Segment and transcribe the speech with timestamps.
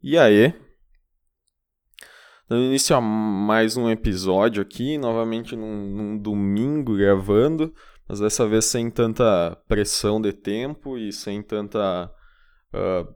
[0.00, 0.54] E aí?
[2.48, 7.74] Dando início a mais um episódio aqui, novamente num, num, domingo gravando,
[8.08, 12.08] mas dessa vez sem tanta pressão de tempo e sem tanta
[12.72, 13.12] uh,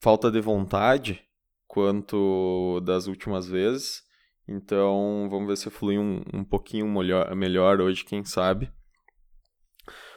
[0.00, 1.20] falta de vontade
[1.66, 4.04] quanto das últimas vezes.
[4.46, 8.72] Então vamos ver se flui um, um pouquinho melhor, melhor hoje, quem sabe.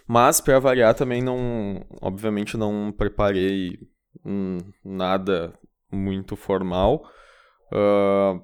[0.08, 3.80] Mas para variar também não, obviamente não preparei
[4.24, 5.60] hum, nada
[5.92, 7.04] muito formal.
[7.72, 8.42] Uh,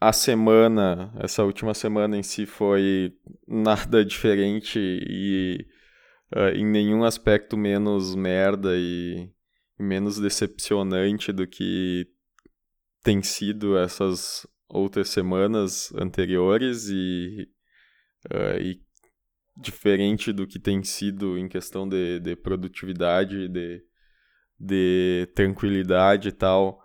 [0.00, 5.66] a semana, essa última semana em si foi nada diferente e
[6.34, 9.30] uh, em nenhum aspecto menos merda e,
[9.78, 12.06] e menos decepcionante do que
[13.02, 17.48] tem sido essas outras semanas anteriores e,
[18.32, 18.82] uh, e
[19.56, 23.82] diferente do que tem sido em questão de, de produtividade, de
[24.64, 26.82] de tranquilidade e tal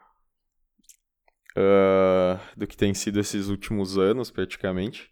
[1.57, 5.09] uh, do que tem sido esses últimos anos, praticamente.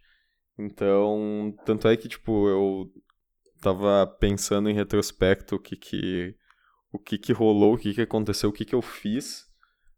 [0.58, 2.92] Então, tanto é que, tipo, eu
[3.62, 6.36] tava pensando em retrospecto o que que,
[6.92, 9.48] o que, que rolou, o que, que aconteceu, o que, que eu fiz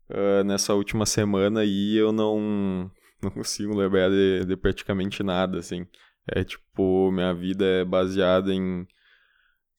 [0.09, 5.87] uh, nessa última semana e eu não, não consigo lembrar de, de praticamente nada, assim.
[6.27, 8.87] É tipo, minha vida é baseada em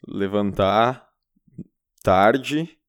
[0.08, 1.06] levantar,
[2.02, 2.79] tarde,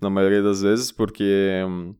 [0.00, 1.94] na maioria das vezes, porque hum,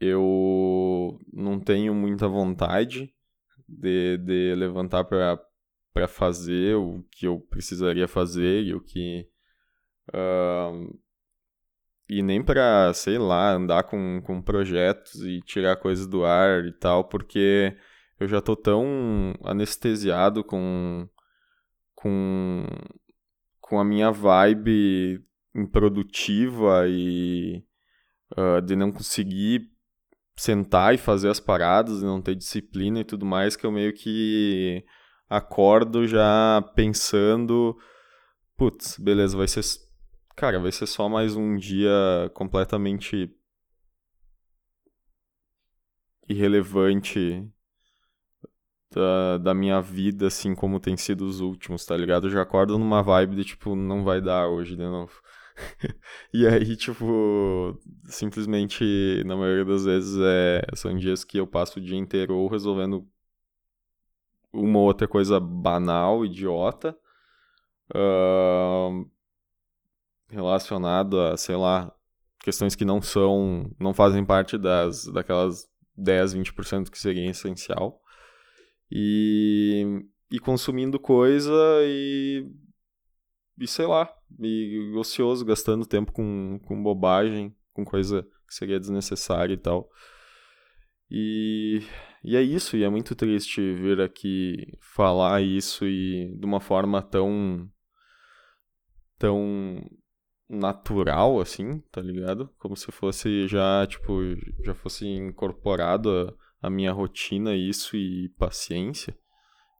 [0.00, 3.12] eu não tenho muita vontade
[3.68, 9.26] de, de levantar para fazer o que eu precisaria fazer e o que.
[10.10, 10.98] Uh,
[12.08, 16.72] e nem para, sei lá, andar com, com projetos e tirar coisas do ar e
[16.72, 17.74] tal, porque
[18.20, 18.84] eu já tô tão
[19.42, 21.08] anestesiado com,
[21.94, 22.66] com,
[23.58, 27.64] com a minha vibe improdutiva e
[28.36, 29.70] uh, de não conseguir
[30.36, 33.92] sentar e fazer as paradas e não ter disciplina e tudo mais, que eu meio
[33.92, 34.84] que
[35.28, 37.76] acordo já pensando,
[38.56, 39.62] putz, beleza, vai ser,
[40.36, 41.90] cara, vai ser só mais um dia
[42.34, 43.30] completamente
[46.28, 47.48] irrelevante
[48.90, 52.26] da, da minha vida, assim como tem sido os últimos, tá ligado?
[52.26, 55.12] Eu já acordo numa vibe de tipo, não vai dar hoje de novo.
[56.32, 61.82] e aí, tipo, simplesmente, na maioria das vezes, é, são dias que eu passo o
[61.82, 63.06] dia inteiro ou resolvendo
[64.52, 66.96] uma ou outra coisa banal, idiota,
[67.94, 69.08] uh,
[70.28, 71.92] relacionado a, sei lá,
[72.40, 78.00] questões que não são, não fazem parte das, daquelas 10, 20% que seria essencial.
[78.90, 82.48] E, e consumindo coisa e
[83.58, 89.54] e sei lá, e ocioso, gastando tempo com, com bobagem, com coisa que seria desnecessária
[89.54, 89.88] e tal.
[91.10, 91.82] E,
[92.22, 97.02] e é isso, e é muito triste vir aqui falar isso e de uma forma
[97.02, 97.70] tão
[99.18, 99.80] tão
[100.48, 102.50] natural assim, tá ligado?
[102.58, 104.20] Como se fosse já, tipo,
[104.64, 106.10] já fosse incorporado
[106.60, 109.16] a, a minha rotina isso e paciência.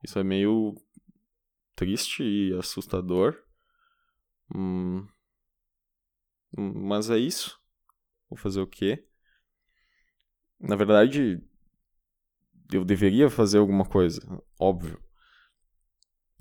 [0.02, 0.74] Isso é meio
[1.74, 3.36] triste e assustador.
[4.52, 5.06] Hum,
[6.56, 7.60] mas é isso.
[8.28, 9.06] Vou fazer o quê?
[10.60, 11.40] Na verdade,
[12.72, 14.20] eu deveria fazer alguma coisa,
[14.58, 14.98] óbvio.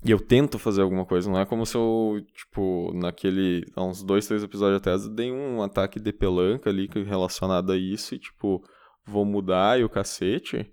[0.04, 3.64] E eu tento fazer alguma coisa, não é como se eu, tipo, naquele.
[3.74, 8.14] Há uns dois, três episódios atrás, dei um ataque de pelanca ali relacionado a isso
[8.14, 8.62] e, tipo,
[9.06, 10.70] vou mudar e o cacete.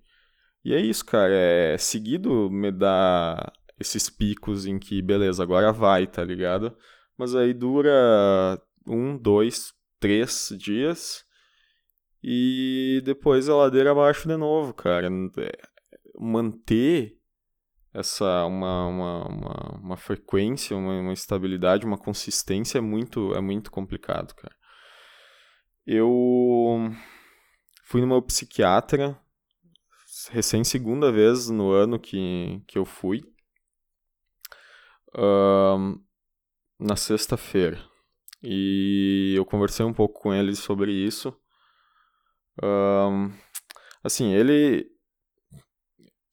[0.65, 1.33] E é isso, cara.
[1.33, 6.75] É seguido me dá esses picos em que, beleza, agora vai, tá ligado?
[7.21, 11.23] Mas aí dura um, dois, três dias
[12.23, 15.07] e depois a ladeira abaixo de novo, cara.
[15.37, 15.51] É,
[16.19, 17.15] manter
[17.93, 23.69] essa uma, uma, uma, uma frequência, uma, uma, estabilidade, uma consistência é muito, é muito
[23.69, 24.55] complicado, cara.
[25.85, 26.91] Eu
[27.83, 29.15] fui meu psiquiatra
[30.31, 33.21] recém segunda vez no ano que, que eu fui.
[35.15, 36.01] Um,
[36.81, 37.79] na sexta-feira.
[38.43, 41.33] E eu conversei um pouco com ele sobre isso.
[42.61, 43.31] Um,
[44.03, 44.89] assim, ele.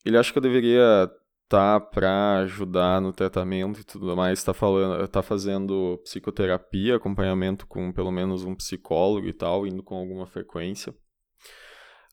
[0.05, 1.11] Ele acha que eu deveria
[1.49, 7.91] tá para ajudar no tratamento e tudo mais, está falando, tá fazendo psicoterapia, acompanhamento com
[7.91, 10.94] pelo menos um psicólogo e tal, indo com alguma frequência.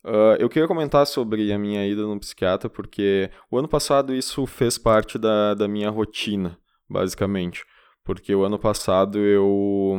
[0.05, 4.45] Uh, eu queria comentar sobre a minha ida no psiquiatra, porque o ano passado isso
[4.45, 6.57] fez parte da, da minha rotina,
[6.89, 7.65] basicamente.
[8.05, 9.97] Porque o ano passado eu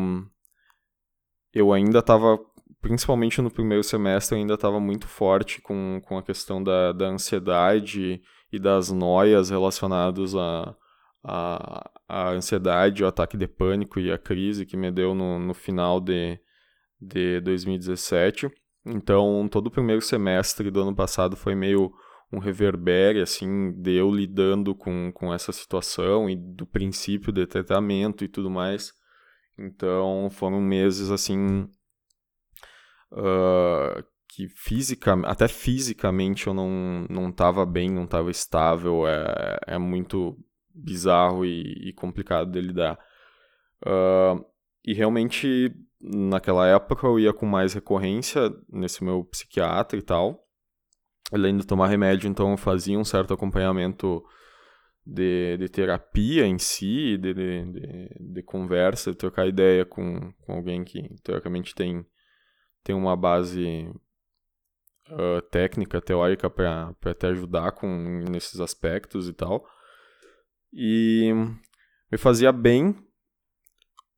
[1.53, 2.39] eu ainda estava,
[2.81, 7.07] principalmente no primeiro semestre, eu ainda estava muito forte com, com a questão da, da
[7.07, 8.23] ansiedade
[8.53, 10.77] e das noias relacionadas a,
[11.25, 15.55] a, a ansiedade, o ataque de pânico e a crise que me deu no, no
[15.55, 16.39] final de,
[17.01, 18.51] de 2017.
[18.85, 21.93] Então, todo o primeiro semestre do ano passado foi meio
[22.33, 28.25] um reverbere, assim, de eu lidando com, com essa situação e do princípio de tratamento
[28.25, 28.93] e tudo mais.
[29.59, 31.69] Então, foram meses, assim,
[33.13, 39.79] uh, que física, até fisicamente eu não, não tava bem, não tava estável, é, é
[39.79, 40.37] muito
[40.75, 42.99] bizarro e, e complicado de lidar.
[43.83, 44.45] Uh,
[44.85, 50.46] e realmente, naquela época, eu ia com mais recorrência nesse meu psiquiatra e tal.
[51.33, 54.23] Além de tomar remédio, então fazia um certo acompanhamento
[55.05, 60.85] de, de terapia em si, de, de, de, conversa, de trocar ideia com, com alguém
[60.85, 62.05] que teoricamente tem,
[62.83, 63.89] tem uma base
[65.11, 67.87] uh, técnica, teórica para te ajudar com,
[68.31, 69.65] nesses aspectos e tal.
[70.73, 71.33] E
[72.11, 72.97] me fazia bem,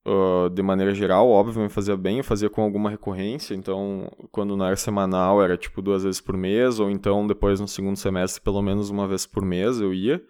[0.08, 4.56] uh, de maneira geral, óbvio, me fazia bem, eu fazia com alguma recorrência, então quando
[4.56, 8.40] não era semanal era tipo duas vezes por mês, ou então depois no segundo semestre
[8.40, 10.22] pelo menos uma vez por mês eu ia.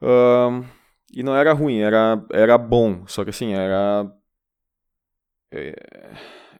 [0.00, 0.64] Uh,
[1.12, 4.10] e não era ruim, era, era bom, só que assim, era.
[5.52, 5.74] É,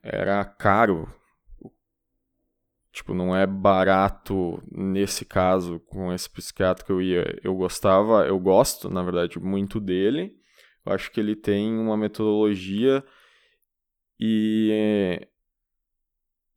[0.03, 1.09] era caro
[2.97, 7.39] Tipo, não é barato nesse caso com esse psiquiatra que eu ia.
[7.45, 10.35] Eu gostava, eu gosto, na verdade, muito dele.
[10.87, 13.05] Eu acho que ele tem uma metodologia
[14.19, 15.21] e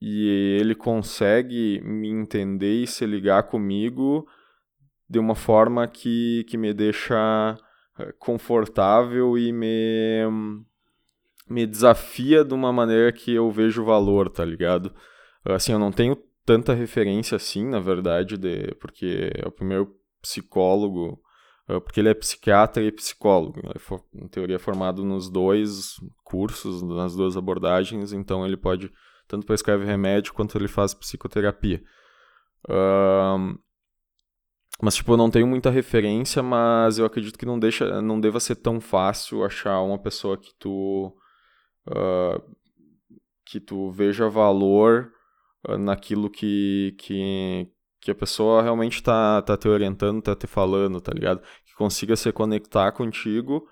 [0.01, 4.25] e ele consegue me entender e se ligar comigo
[5.09, 7.57] de uma forma que, que me deixa
[7.99, 10.63] eh, confortável e me,
[11.49, 14.93] me desafia de uma maneira que eu vejo valor, tá ligado?
[15.43, 16.15] Assim, eu não tenho
[16.45, 21.21] tanta referência assim, na verdade, de, porque é o primeiro psicólogo,
[21.79, 23.59] porque ele é psiquiatra e psicólogo.
[23.59, 28.91] Ele é, em teoria, formado nos dois cursos, nas duas abordagens, então ele pode
[29.27, 31.83] tanto prescrever remédio quanto ele faz psicoterapia.
[34.81, 38.39] Mas, tipo, eu não tenho muita referência, mas eu acredito que não, deixa, não deva
[38.39, 41.13] ser tão fácil achar uma pessoa que tu.
[41.85, 42.55] Uh,
[43.45, 45.11] que tu veja valor
[45.67, 47.67] ah, naquilo que, que,
[47.99, 51.41] que a pessoa realmente está tá te orientando, está te falando, tá ligado?
[51.65, 53.67] Que consiga se conectar contigo,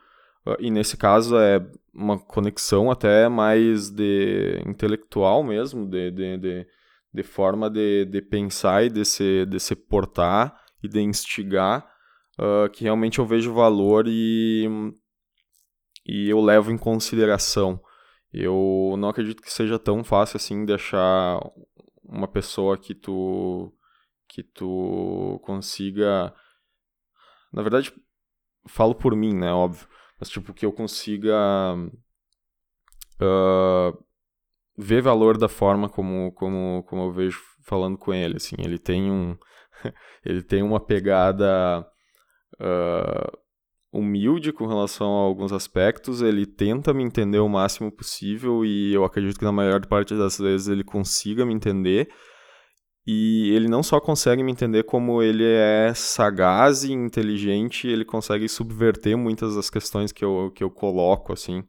[0.46, 6.68] uh, e nesse caso é uma conexão até mais de intelectual mesmo, de, de, de,
[7.14, 11.88] de forma de, de pensar e de se, de se portar e de instigar,
[12.40, 14.68] uh, que realmente eu vejo valor e,
[16.06, 17.82] e eu levo em consideração.
[18.32, 21.40] Eu não acredito que seja tão fácil assim deixar
[22.04, 23.74] uma pessoa que tu
[24.28, 26.34] que tu consiga
[27.52, 27.94] na verdade
[28.68, 29.88] falo por mim né óbvio
[30.20, 31.36] mas tipo que eu consiga
[33.22, 34.06] uh,
[34.78, 39.12] ver valor da forma como como como eu vejo falando com ele assim ele tem
[39.12, 39.38] um
[40.26, 41.86] ele tem uma pegada
[42.60, 43.38] uh,
[43.92, 49.04] humilde com relação a alguns aspectos, ele tenta me entender o máximo possível e eu
[49.04, 52.10] acredito que na maior parte das vezes ele consiga me entender.
[53.10, 58.50] E ele não só consegue me entender, como ele é sagaz e inteligente, ele consegue
[58.50, 61.64] subverter muitas das questões que eu, que eu coloco, assim,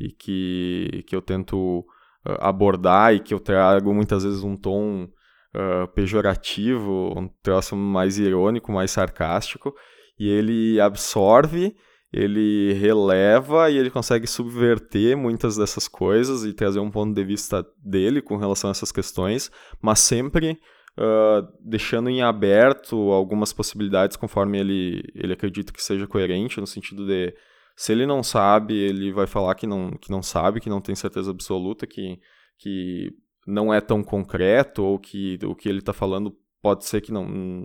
[0.00, 5.04] e que, que eu tento uh, abordar e que eu trago muitas vezes um tom
[5.04, 9.74] uh, pejorativo, um troço mais irônico, mais sarcástico,
[10.18, 11.76] e ele absorve,
[12.10, 17.62] ele releva e ele consegue subverter muitas dessas coisas e trazer um ponto de vista
[17.84, 19.50] dele com relação a essas questões,
[19.82, 20.58] mas sempre
[20.98, 27.06] uh, deixando em aberto algumas possibilidades conforme ele, ele acredita que seja coerente, no sentido
[27.06, 27.34] de
[27.76, 30.96] se ele não sabe, ele vai falar que não, que não sabe, que não tem
[30.96, 32.18] certeza absoluta, que,
[32.58, 33.12] que
[33.46, 37.64] não é tão concreto, ou que o que ele está falando pode ser que não,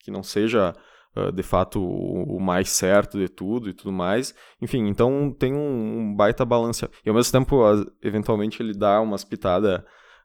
[0.00, 0.74] que não seja
[1.16, 4.34] uh, de fato o, o, mais certo de tudo e tudo mais.
[4.60, 6.90] Enfim, então tem um, um baita balança.
[7.04, 7.62] E ao mesmo tempo,
[8.02, 9.82] eventualmente, ele dá umas pitadas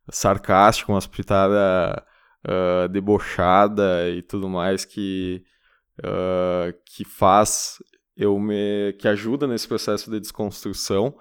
[0.09, 2.03] sarcásticas, umas pitadas
[2.45, 5.43] uh, debochada e tudo mais que,
[5.99, 7.77] uh, que faz
[8.15, 8.93] eu me.
[8.99, 11.15] que ajuda nesse processo de desconstrução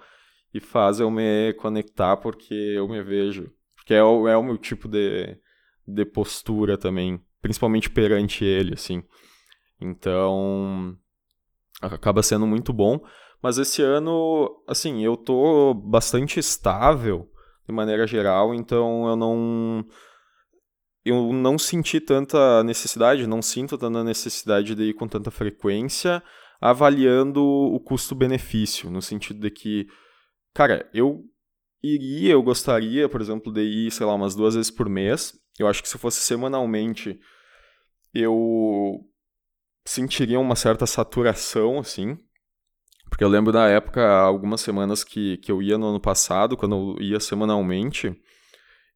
[0.53, 3.51] e faz eu me conectar porque eu me vejo.
[3.75, 5.37] Porque é o, é o meu tipo de,
[5.87, 9.03] de postura também, principalmente perante ele, assim.
[9.79, 10.97] Então,
[11.81, 12.99] acaba sendo muito bom,
[13.41, 17.31] Mas esse ano, assim, eu tô bastante estável
[17.65, 19.85] de maneira geral, então eu não
[21.05, 26.21] eu não senti tanta necessidade, não sinto tanta necessidade de ir com tanta frequência,
[26.59, 29.87] avaliando o custo-benefício, no sentido de que,
[30.53, 31.23] cara, eu
[31.81, 35.33] iria, eu gostaria, por exemplo, de ir, sei lá, umas duas vezes por mês.
[35.57, 37.19] Eu acho que se fosse semanalmente,
[38.13, 38.99] eu
[39.85, 42.17] sentiria uma certa saturação, assim.
[43.09, 46.95] Porque eu lembro da época, algumas semanas que, que eu ia no ano passado, quando
[46.97, 48.15] eu ia semanalmente,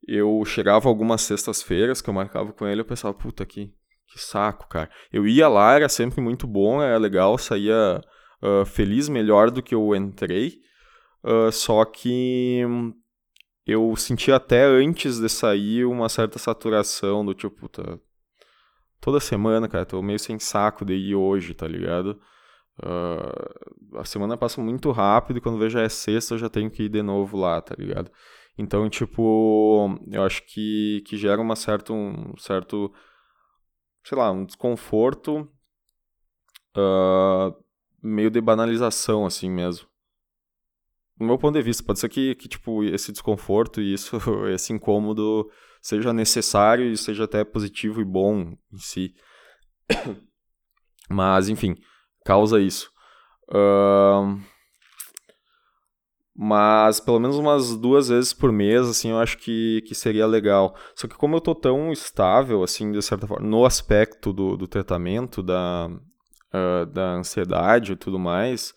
[0.08, 3.74] eu chegava algumas sextas-feiras que eu marcava com ele, eu pensava, puta, que,
[4.08, 4.90] que saco, cara.
[5.12, 8.02] Eu ia lá, era sempre muito bom, era legal, saía
[8.42, 10.62] uh, feliz, melhor do que eu entrei.
[11.24, 12.62] Uh, só que
[13.66, 18.00] eu sentia até antes de sair uma certa saturação do tipo, puta,
[19.00, 22.20] toda semana, cara, tô meio sem saco de ir hoje, tá ligado?
[22.82, 26.84] Uh, a semana passa muito rápido e quando vejo é sexta eu já tenho que
[26.84, 28.12] ir de novo lá, tá ligado?
[28.58, 32.94] Então, tipo, eu acho que, que gera uma certa, um certo,
[34.04, 35.50] sei lá, um desconforto
[36.78, 37.64] uh,
[38.02, 39.88] meio de banalização, assim mesmo.
[41.20, 44.18] No meu ponto de vista, pode ser que, que tipo, esse desconforto e isso,
[44.54, 45.50] esse incômodo
[45.82, 49.16] seja necessário e seja até positivo e bom em si.
[51.10, 51.76] Mas, enfim,
[52.24, 52.92] causa isso.
[53.50, 54.40] Uh,
[56.36, 60.76] mas pelo menos umas duas vezes por mês, assim, eu acho que, que seria legal.
[60.96, 64.68] Só que como eu tô tão estável, assim, de certa forma, no aspecto do, do
[64.68, 65.90] tratamento, da,
[66.54, 68.74] uh, da ansiedade e tudo mais,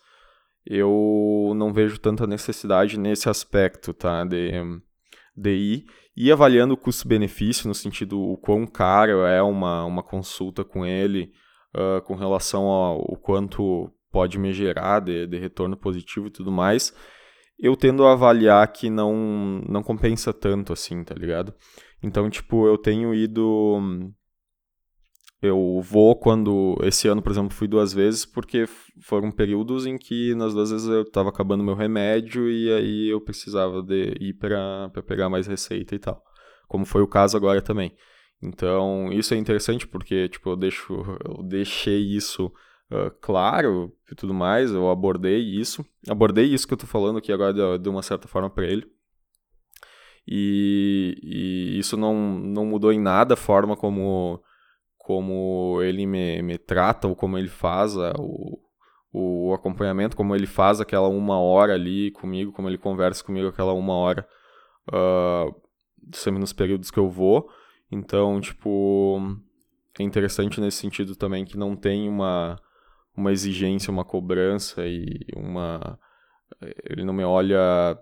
[0.65, 4.51] eu não vejo tanta necessidade nesse aspecto, tá, de,
[5.35, 5.85] de ir.
[6.15, 11.31] E avaliando o custo-benefício, no sentido o quão caro é uma, uma consulta com ele,
[11.75, 16.93] uh, com relação ao quanto pode me gerar de, de retorno positivo e tudo mais,
[17.59, 21.53] eu tendo a avaliar que não, não compensa tanto assim, tá ligado?
[22.01, 24.11] Então, tipo, eu tenho ido.
[25.41, 26.77] Eu vou quando.
[26.83, 28.65] Esse ano, por exemplo, fui duas vezes, porque
[29.01, 33.21] foram períodos em que nas duas vezes eu tava acabando meu remédio e aí eu
[33.21, 36.21] precisava de ir pra, pra pegar mais receita e tal.
[36.67, 37.95] Como foi o caso agora também.
[38.41, 40.93] Então, isso é interessante porque, tipo, eu, deixo,
[41.25, 42.51] eu deixei isso
[42.91, 45.85] uh, claro e tudo mais, eu abordei isso.
[46.07, 48.89] Abordei isso que eu tô falando aqui agora de, de uma certa forma para ele.
[50.27, 54.41] E, e, isso não, não mudou em nada a forma como,
[54.97, 58.59] como ele me, me trata ou como ele faz a, o,
[59.13, 63.73] o acompanhamento, como ele faz aquela uma hora ali comigo, como ele conversa comigo aquela
[63.73, 64.27] uma hora,
[64.89, 65.55] uh,
[66.13, 67.49] sempre nos períodos que eu vou.
[67.89, 69.21] Então, tipo,
[69.97, 72.59] é interessante nesse sentido também que não tem uma,
[73.17, 75.99] uma exigência, uma cobrança e uma.
[76.85, 77.97] Ele não me olha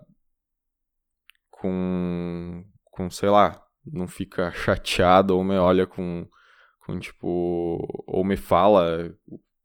[1.50, 2.64] com.
[2.84, 6.28] com sei lá, não fica chateado ou me olha com.
[6.84, 8.04] com tipo.
[8.06, 9.10] ou me fala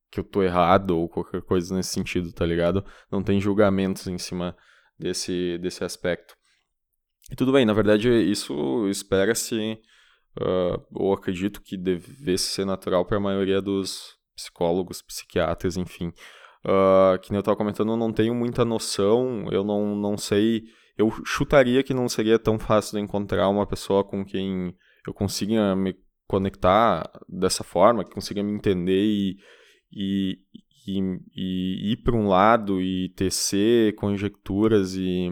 [0.09, 2.85] que eu tô errado ou qualquer coisa nesse sentido, tá ligado?
[3.11, 4.55] Não tem julgamentos em cima
[4.97, 6.35] desse, desse aspecto.
[7.31, 9.79] E tudo bem, na verdade, isso espera-se,
[10.37, 16.13] uh, ou acredito que devesse ser natural para a maioria dos, psicólogos, psiquiatras, enfim.
[16.63, 20.63] Uh, que nem eu estava comentando, eu não tenho muita noção, eu não, não sei.
[20.97, 24.75] Eu chutaria que não seria tão fácil de encontrar uma pessoa com quem
[25.07, 25.95] eu consiga me
[26.27, 29.37] conectar dessa forma, que consiga me entender e,
[29.91, 30.39] e,
[30.87, 30.99] e,
[31.35, 35.29] e ir para um lado e tecer conjecturas e,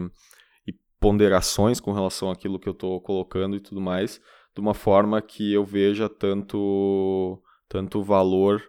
[0.66, 4.20] e ponderações com relação àquilo que eu estou colocando e tudo mais,
[4.54, 8.60] de uma forma que eu veja tanto, tanto valor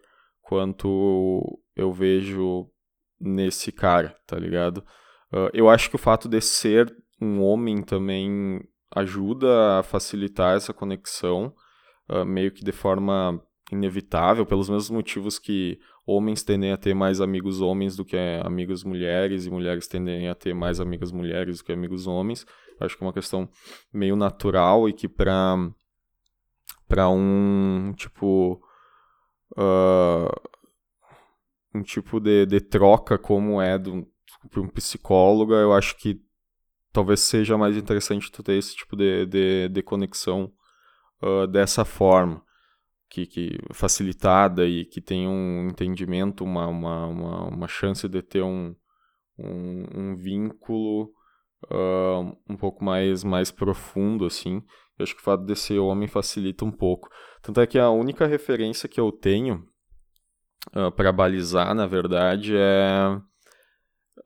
[0.52, 2.70] quanto eu vejo
[3.18, 4.80] nesse cara, tá ligado?
[5.32, 8.60] Uh, eu acho que o fato de ser um homem também
[8.94, 11.56] ajuda a facilitar essa conexão,
[12.10, 13.42] uh, meio que de forma
[13.72, 18.84] inevitável, pelos mesmos motivos que homens tendem a ter mais amigos homens do que amigos
[18.84, 22.46] mulheres, e mulheres tendem a ter mais amigas mulheres do que amigos homens.
[22.78, 23.50] Acho que é uma questão
[23.94, 25.56] meio natural e que para
[26.90, 28.62] para um tipo
[29.58, 30.50] uh,
[31.74, 34.08] um tipo de, de troca como é do,
[34.50, 36.22] para um psicólogo, eu acho que
[36.92, 40.52] talvez seja mais interessante tu ter esse tipo de, de, de conexão
[41.22, 42.44] uh, dessa forma,
[43.10, 48.42] que, que facilitada e que tem um entendimento, uma, uma, uma, uma chance de ter
[48.42, 48.76] um,
[49.38, 51.12] um, um vínculo
[51.66, 54.64] uh, um pouco mais, mais profundo, assim.
[55.02, 57.10] Eu acho que o fato de ser homem facilita um pouco.
[57.42, 59.68] Tanto é que a única referência que eu tenho
[60.76, 63.20] uh, ah, para balizar, na verdade, é,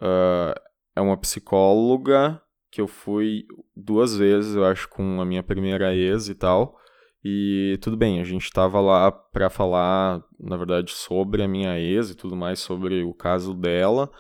[0.02, 0.60] uh,
[0.96, 6.28] é uma psicóloga que eu fui duas vezes, eu acho, com a minha primeira ex
[6.28, 6.78] e tal.
[7.24, 12.12] E tudo bem, a gente tava lá para falar, na verdade, sobre a minha ex
[12.12, 14.12] e tudo mais, sobre o caso dela.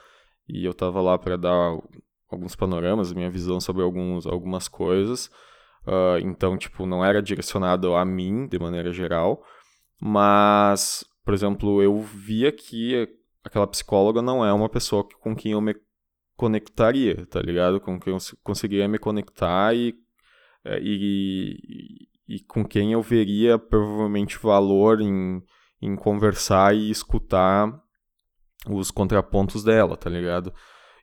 [0.48, 1.78] E eu tava lá para dar
[2.32, 5.30] alguns panoramas, minha visão sobre alguns, algumas coisas.
[5.88, 9.44] Uh, então, tipo, não era direcionado a mim, de maneira geral.
[10.02, 13.08] Mas, por exemplo, eu via que
[13.44, 15.76] aquela psicóloga não é uma pessoa com quem eu me
[16.36, 17.80] conectaria, tá ligado?
[17.80, 19.96] Com quem eu conseguiria me conectar e,
[20.64, 25.42] é, e, e com quem eu veria provavelmente valor em,
[25.82, 27.72] em conversar e escutar
[28.68, 30.52] os contrapontos dela, tá ligado?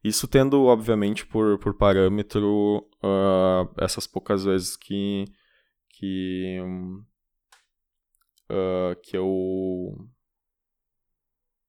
[0.03, 5.25] Isso tendo, obviamente, por, por parâmetro uh, essas poucas vezes que,
[5.91, 6.59] que,
[8.51, 10.09] uh, que eu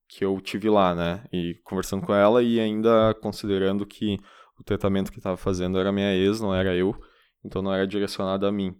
[0.08, 1.25] que eu tive lá, né?
[1.32, 4.20] E conversando com ela e ainda considerando que
[4.60, 6.96] o tratamento que estava fazendo era minha ex, não era eu,
[7.44, 8.78] então não era direcionado a mim.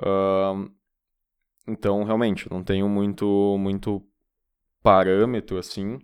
[0.00, 0.70] Uh,
[1.68, 4.02] então, realmente, não tenho muito, muito
[4.82, 5.98] parâmetro, assim,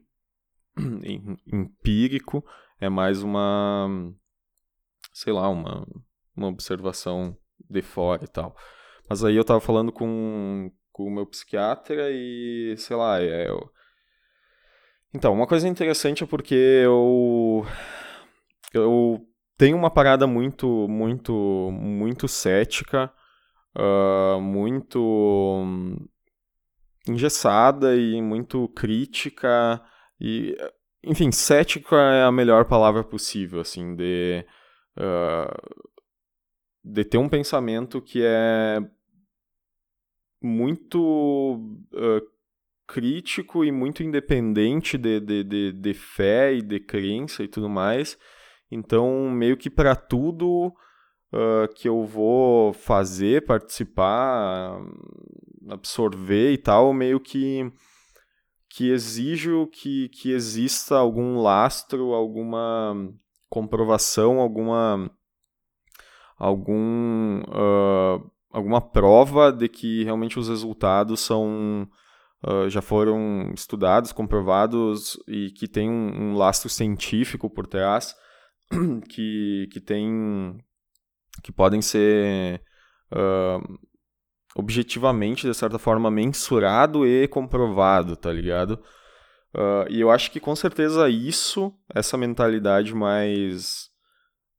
[1.51, 2.45] empírico,
[2.81, 3.89] é mais uma,
[5.13, 5.87] sei lá, uma,
[6.37, 7.37] uma observação
[7.69, 8.57] de fora e tal.
[9.09, 13.49] Mas aí eu tava falando com, com o meu psiquiatra e, sei lá, é...
[13.49, 13.71] Eu...
[15.15, 17.65] Então, uma coisa interessante é porque eu...
[18.73, 21.33] Eu tenho uma parada muito, muito,
[21.73, 23.13] muito cética
[23.79, 25.55] uh, muito
[27.09, 29.83] engessada e muito crítica
[30.21, 30.57] e
[31.03, 34.45] enfim cética é a melhor palavra possível assim de
[34.97, 35.89] uh,
[36.85, 38.81] de ter um pensamento que é
[40.43, 40.99] muito
[41.93, 42.39] uh,
[42.87, 48.19] crítico e muito independente de, de, de, de, fé e de crença e tudo mais.
[48.71, 54.81] Então, meio que para tudo uh, que eu vou fazer, participar,
[55.69, 57.71] absorver e tal, meio que
[58.79, 62.95] que exijo que, que exista algum lastro, alguma
[63.49, 65.11] comprovação, alguma
[66.39, 71.89] algum uh, alguma prova de que realmente os resultados são
[72.47, 78.15] uh, já foram estudados, comprovados e que tem um, um lastro científico por trás
[79.11, 80.57] que, que tem
[81.43, 82.63] que podem ser
[83.11, 83.88] uh,
[84.57, 88.81] objetivamente, de certa forma, mensurado e comprovado, tá ligado?
[89.55, 93.89] Uh, e eu acho que com certeza isso, essa mentalidade mais,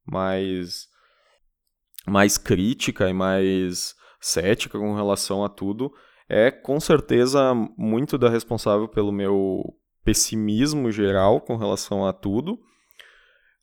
[0.05, 0.87] mais,
[2.07, 5.91] mais crítica e mais cética com relação a tudo,
[6.27, 9.63] é com certeza muito da responsável pelo meu
[10.03, 12.59] pessimismo geral com relação a tudo.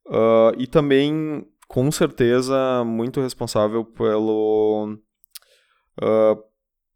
[0.07, 4.97] Uh, e também com certeza muito responsável pelo
[6.03, 6.37] uh,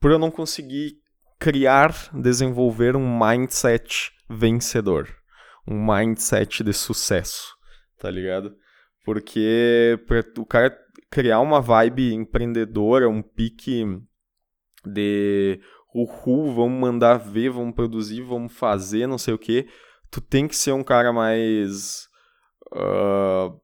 [0.00, 0.98] por eu não conseguir
[1.38, 5.08] criar, desenvolver um mindset vencedor,
[5.66, 7.54] um mindset de sucesso,
[7.98, 8.54] tá ligado?
[9.04, 9.98] Porque
[10.36, 10.76] o cara
[11.10, 13.84] criar uma vibe empreendedora, um pique
[14.84, 15.60] de
[15.94, 19.68] uhul, vamos mandar ver, vamos produzir, vamos fazer, não sei o que,
[20.10, 22.08] tu tem que ser um cara mais
[22.72, 23.60] uh,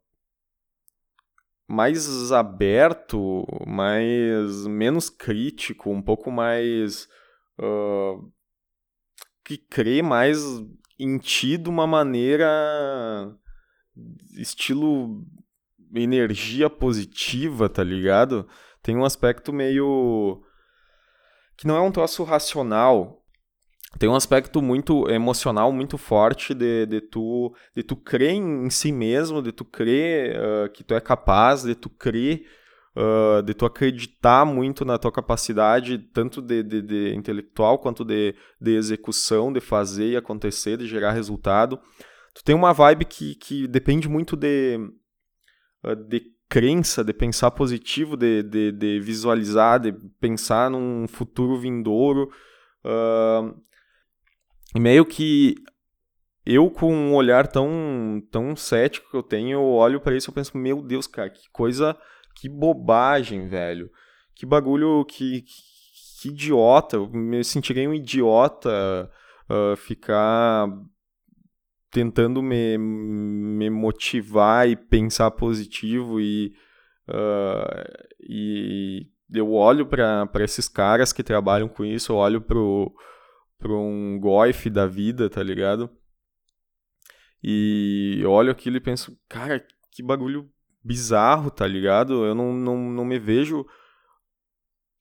[1.69, 7.09] mais aberto, mais menos crítico, um pouco mais
[7.59, 8.33] uh,
[9.45, 10.41] que crê mais
[10.99, 12.47] em ti de uma maneira
[14.39, 15.25] estilo
[15.95, 18.49] energia positiva, tá ligado?
[18.83, 20.43] Tem um aspecto meio
[21.57, 23.25] que não é um troço racional,
[23.99, 28.93] tem um aspecto muito emocional muito forte de, de, tu, de tu crer em si
[28.93, 32.47] mesmo, de tu crer uh, que tu é capaz, de tu crer,
[32.97, 38.35] uh, de tu acreditar muito na tua capacidade, tanto de, de, de, intelectual quanto de,
[38.61, 41.79] de execução, de fazer e acontecer, de gerar resultado.
[42.35, 44.79] Tu tem uma vibe que, que depende muito de,
[45.85, 52.31] uh, de crença, de pensar positivo, de, de, de visualizar, de pensar num futuro vindouro.
[52.85, 53.67] Uh,
[54.81, 55.55] meio que
[56.45, 60.35] eu, com um olhar tão, tão cético que eu tenho, eu olho para isso e
[60.35, 61.97] penso, meu Deus, cara, que coisa,
[62.37, 63.91] que bobagem, velho.
[64.35, 66.97] Que bagulho, que, que, que idiota.
[66.97, 69.11] Eu me sentirei um idiota
[69.51, 70.69] uh, ficar
[71.91, 76.55] tentando me, me motivar e pensar positivo e,
[77.09, 82.93] uh, e eu olho para esses caras que trabalham com isso, eu olho pro
[83.59, 85.91] para um Goif da vida, tá ligado?
[87.43, 90.51] E eu olho aquilo e penso, cara, que bagulho
[90.83, 92.25] bizarro, tá ligado?
[92.25, 93.67] Eu não, não, não me vejo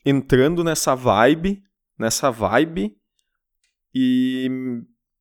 [0.05, 1.63] entrando nessa vibe,
[1.97, 2.95] nessa vibe
[3.93, 4.47] e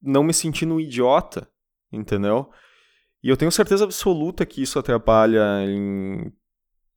[0.02, 1.50] não me sentindo um idiota,
[1.90, 2.50] entendeu?
[3.22, 5.42] E eu tenho certeza absoluta que isso atrapalha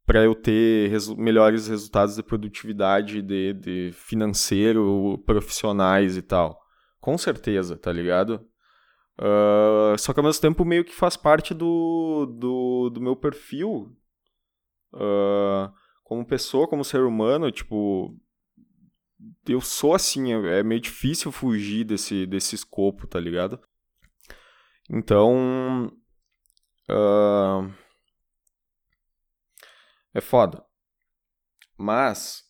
[0.08, 6.58] para eu ter resu melhores resultados de produtividade, de, de financeiro, profissionais e tal.
[7.02, 8.48] Com certeza, tá ligado?
[9.20, 13.94] Uh, só que ao mesmo tempo meio que faz parte do, do, do meu perfil
[14.94, 15.74] uh,
[16.06, 18.18] como pessoa, como ser humano, tipo,
[19.46, 23.60] eu sou assim, é, é meio difícil fugir desse, desse escopo, tá ligado?
[24.90, 25.92] Então.
[26.90, 27.87] Uh,
[30.18, 30.64] é foda.
[31.78, 32.44] Mas.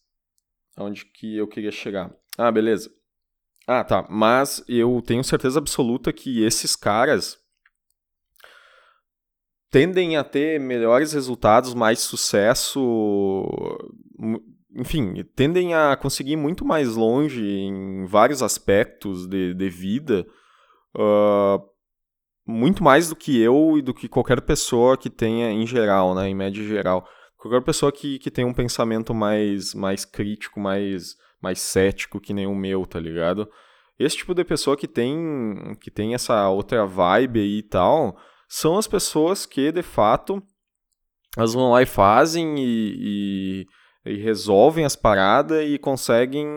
[0.78, 2.16] Onde que eu queria chegar?
[2.38, 2.90] Ah, beleza.
[3.68, 4.08] Ah, tá.
[4.10, 7.38] Mas eu tenho certeza absoluta que esses caras
[9.70, 13.46] tendem a ter melhores resultados, mais sucesso,
[14.74, 20.26] enfim, tendem a conseguir muito mais longe em vários aspectos de, de vida,
[20.96, 21.62] uh,
[22.46, 26.30] muito mais do que eu e do que qualquer pessoa que tenha em geral, né,
[26.30, 27.06] em média geral.
[27.48, 32.48] Qualquer pessoa que, que tenha um pensamento mais, mais crítico, mais, mais cético que nem
[32.48, 33.50] o meu, tá ligado?
[33.98, 38.78] Esse tipo de pessoa que tem, que tem essa outra vibe aí e tal, são
[38.78, 40.42] as pessoas que, de fato,
[41.36, 43.68] elas vão lá e fazem e, e
[44.08, 46.48] e resolvem as paradas e conseguem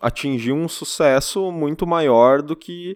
[0.00, 2.94] atingir um sucesso muito maior do que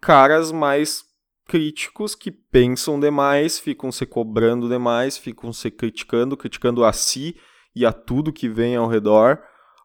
[0.00, 1.04] caras mais
[1.50, 7.34] críticos que pensam demais, ficam se cobrando demais, ficam se criticando, criticando a si
[7.74, 9.36] e a tudo que vem ao redor,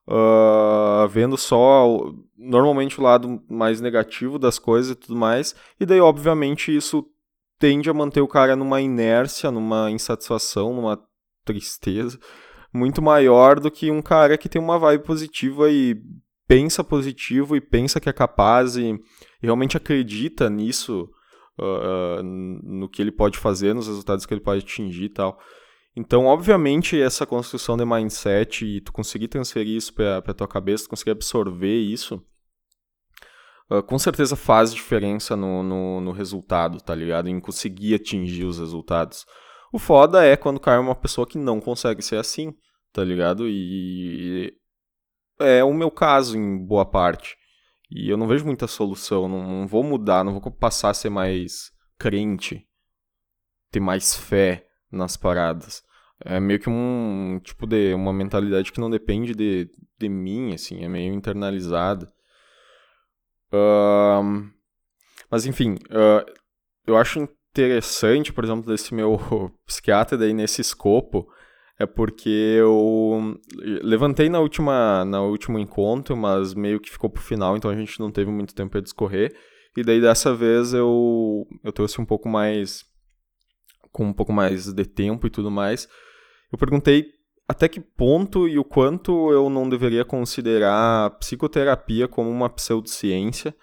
[0.07, 5.99] uh, vendo só normalmente o lado mais negativo das coisas e tudo mais, e daí
[5.99, 7.03] obviamente isso
[7.57, 11.01] tende a manter o cara numa inércia, numa insatisfação, numa
[11.43, 12.19] tristeza
[12.71, 15.99] muito maior do que um cara que tem uma vibe positiva e
[16.47, 18.99] pensa positivo e pensa que é capaz e, e
[19.41, 21.09] realmente acredita nisso,
[21.59, 25.39] uh, no que ele pode fazer, nos resultados que ele pode atingir e tal.
[25.95, 30.83] Então, obviamente, essa construção de mindset e tu conseguir transferir isso para a tua cabeça,
[30.83, 32.21] tu conseguir absorver isso,
[33.71, 37.29] uh, com certeza faz diferença no, no, no, resultado, tá ligado?
[37.29, 39.25] Em conseguir atingir os resultados.
[39.71, 42.53] O foda é quando cai uma pessoa que não consegue ser assim
[42.95, 43.45] tá ligado?
[43.45, 44.53] E
[45.37, 47.35] é o meu caso em boa parte.
[47.89, 51.09] E eu não vejo muita solução, não, não vou mudar, não vou passar a ser
[51.09, 52.67] mais crente,
[53.71, 55.83] ter mais fé nas paradas.
[56.23, 60.83] É meio que um tipo de uma mentalidade que não depende de, de mim, assim,
[60.83, 62.11] é meio internalizada.
[65.29, 66.25] Mas enfim, uh,
[66.85, 69.19] eu acho interessante, por exemplo, desse meu
[69.65, 71.27] psiquiatra daí nesse escopo,
[71.77, 73.37] é porque eu
[73.83, 77.99] levantei na última na último encontro, mas meio que ficou pro final, então a gente
[77.99, 79.35] não teve muito tempo para discorrer.
[79.75, 82.85] E daí dessa vez eu eu trouxe um pouco mais
[83.91, 85.87] com um pouco mais de tempo e tudo mais.
[86.51, 87.07] Eu perguntei
[87.47, 93.55] até que ponto e o quanto eu não deveria considerar a psicoterapia como uma pseudociência.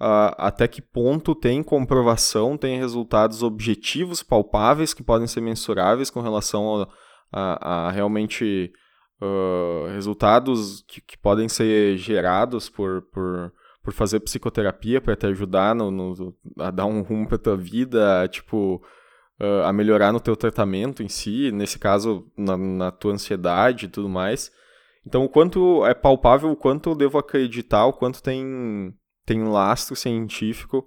[0.00, 6.20] Uh, até que ponto tem comprovação, tem resultados objetivos, palpáveis, que podem ser mensuráveis com
[6.20, 6.88] relação ao,
[7.32, 8.72] a, a realmente
[9.20, 15.74] uh, resultados que, que, podem ser gerados por, por, por fazer psicoterapia para te ajudar
[15.74, 18.82] no, no, a dar um rumo para tua vida, a, tipo,
[19.40, 23.88] uh, a melhorar no teu tratamento em si, nesse caso na, na tua ansiedade e
[23.88, 24.50] tudo mais.
[25.06, 29.96] Então, o quanto é palpável, o quanto eu devo acreditar, o quanto tem, tem lastro
[29.96, 30.86] científico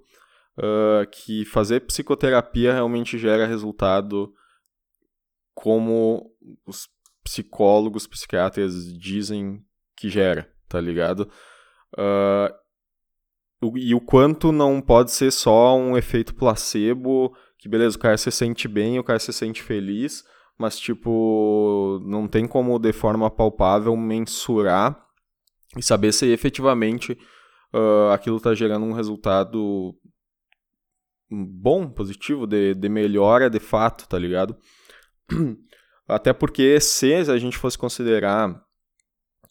[0.58, 4.32] uh, que fazer psicoterapia realmente gera resultado
[5.54, 6.30] como
[6.66, 6.88] os
[7.22, 9.64] psicólogos, psiquiatras dizem
[9.96, 11.30] que gera, tá ligado?
[11.96, 12.52] Uh,
[13.76, 18.30] e o quanto não pode ser só um efeito placebo, que beleza, o cara se
[18.30, 20.24] sente bem, o cara se sente feliz,
[20.58, 25.00] mas tipo, não tem como de forma palpável mensurar
[25.76, 27.16] e saber se efetivamente
[27.72, 29.94] uh, aquilo está gerando um resultado
[31.30, 34.56] bom, positivo, de, de melhora de fato, tá ligado?
[36.06, 38.60] Até porque se a gente fosse considerar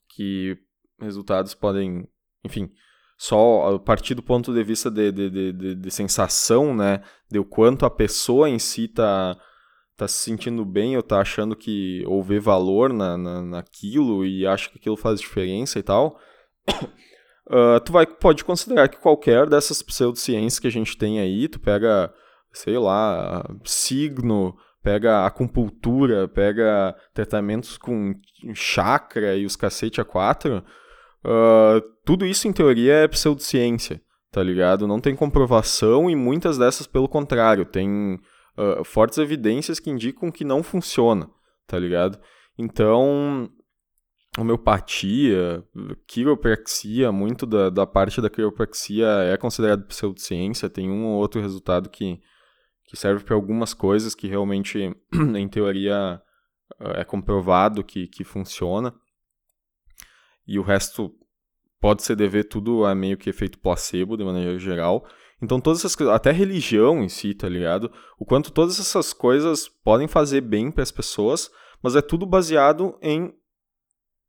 [0.09, 0.57] que
[0.99, 2.07] resultados podem,
[2.43, 2.69] enfim,
[3.17, 7.45] só a partir do ponto de vista de, de, de, de, sensação, né, de o
[7.45, 9.37] quanto a pessoa em si tá,
[9.95, 14.45] tá se sentindo bem ou tá achando que, ou vê valor na, na, naquilo e
[14.45, 16.19] acha que aquilo faz diferença e tal,
[17.47, 21.59] uh, tu vai, pode considerar que qualquer dessas pseudociências que a gente tem aí, tu
[21.59, 22.13] pega,
[22.51, 28.13] sei lá, signo, pega acupuntura, pega tratamentos com
[28.53, 30.63] chakra e os cacete a quatro,
[31.23, 34.87] uh, tudo isso em teoria é pseudociência, tá ligado?
[34.87, 38.19] Não tem comprovação e muitas dessas, pelo contrário, tem
[38.57, 41.29] uh, fortes evidências que indicam que não funciona,
[41.67, 42.19] tá ligado?
[42.57, 43.49] Então,
[44.37, 45.63] homeopatia,
[46.07, 51.89] quiropraxia, muito da, da parte da quiropraxia é considerado pseudociência, tem um ou outro resultado
[51.89, 52.19] que,
[52.91, 54.77] que serve para algumas coisas que realmente,
[55.37, 56.21] em teoria,
[56.77, 58.93] é comprovado que, que funciona.
[60.45, 61.09] E o resto
[61.79, 65.07] pode ser dever tudo a meio que efeito placebo, de maneira geral.
[65.41, 67.89] Então, todas essas coisas, até religião em si, tá ligado?
[68.19, 71.49] O quanto todas essas coisas podem fazer bem para as pessoas,
[71.81, 73.33] mas é tudo baseado em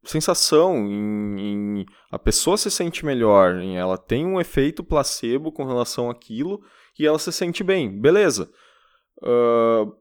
[0.05, 5.65] sensação, em, em, a pessoa se sente melhor, em ela tem um efeito placebo com
[5.65, 6.63] relação àquilo
[6.99, 8.51] e ela se sente bem, beleza.
[9.19, 9.95] Uh,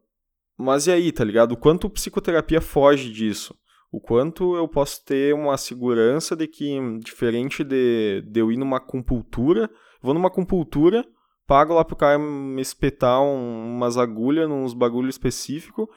[0.57, 1.53] mas e aí, tá ligado?
[1.53, 3.55] O quanto psicoterapia foge disso?
[3.91, 8.79] O quanto eu posso ter uma segurança de que, diferente de, de eu ir numa
[8.79, 9.69] compultura,
[10.01, 11.05] vou numa compultura,
[11.45, 15.89] pago lá pro cara me espetar um, umas agulhas nos bagulho específico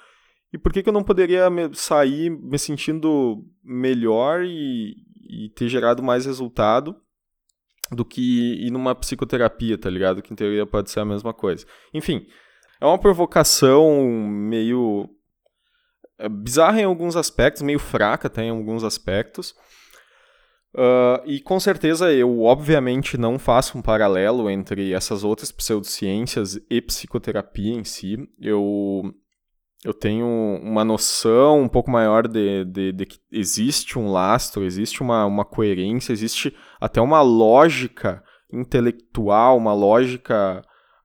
[0.53, 4.97] e por que, que eu não poderia me, sair me sentindo melhor e,
[5.29, 6.97] e ter gerado mais resultado
[7.91, 10.23] do que ir numa psicoterapia, tá ligado?
[10.23, 11.67] Que em teoria pode ser a mesma coisa.
[11.93, 12.27] Enfim,
[12.81, 15.09] é uma provocação meio
[16.19, 19.55] é, bizarra em alguns aspectos, meio fraca até em alguns aspectos.
[20.77, 26.81] Uh, e com certeza eu, obviamente, não faço um paralelo entre essas outras pseudociências e
[26.81, 28.29] psicoterapia em si.
[28.41, 29.15] Eu
[29.85, 30.27] eu tenho
[30.63, 35.45] uma noção um pouco maior de, de, de, que existe um lastro, existe uma, uma
[35.45, 40.63] coerência, existe até uma lógica intelectual, uma lógica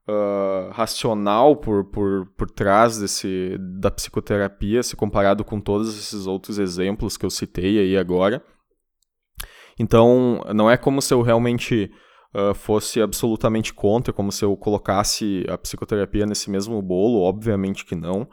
[0.08, 6.58] uh, racional por, por, por trás desse, da psicoterapia, se comparado com todos esses outros
[6.58, 8.42] exemplos que eu citei aí agora.
[9.78, 11.92] Então, não é como se eu realmente
[12.34, 17.96] uh, fosse absolutamente contra, como se eu colocasse a psicoterapia nesse mesmo bolo, obviamente que
[17.96, 18.26] não.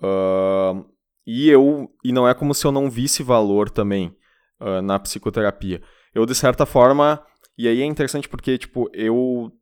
[0.00, 0.84] Uh,
[1.26, 4.16] e eu e não é como se eu não visse valor também
[4.60, 5.82] uh, na psicoterapia.
[6.14, 7.22] Eu de certa forma
[7.56, 9.52] e aí é interessante porque tipo eu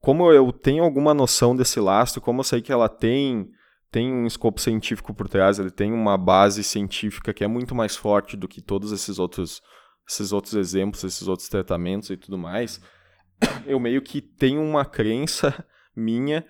[0.00, 3.50] como eu tenho alguma noção desse lastro, como eu sei que ela tem
[3.90, 7.96] tem um escopo científico por trás, ele tem uma base científica que é muito mais
[7.96, 9.60] forte do que todos esses outros
[10.08, 12.80] esses outros exemplos, esses outros tratamentos e tudo mais.
[13.66, 16.46] Eu meio que tenho uma crença minha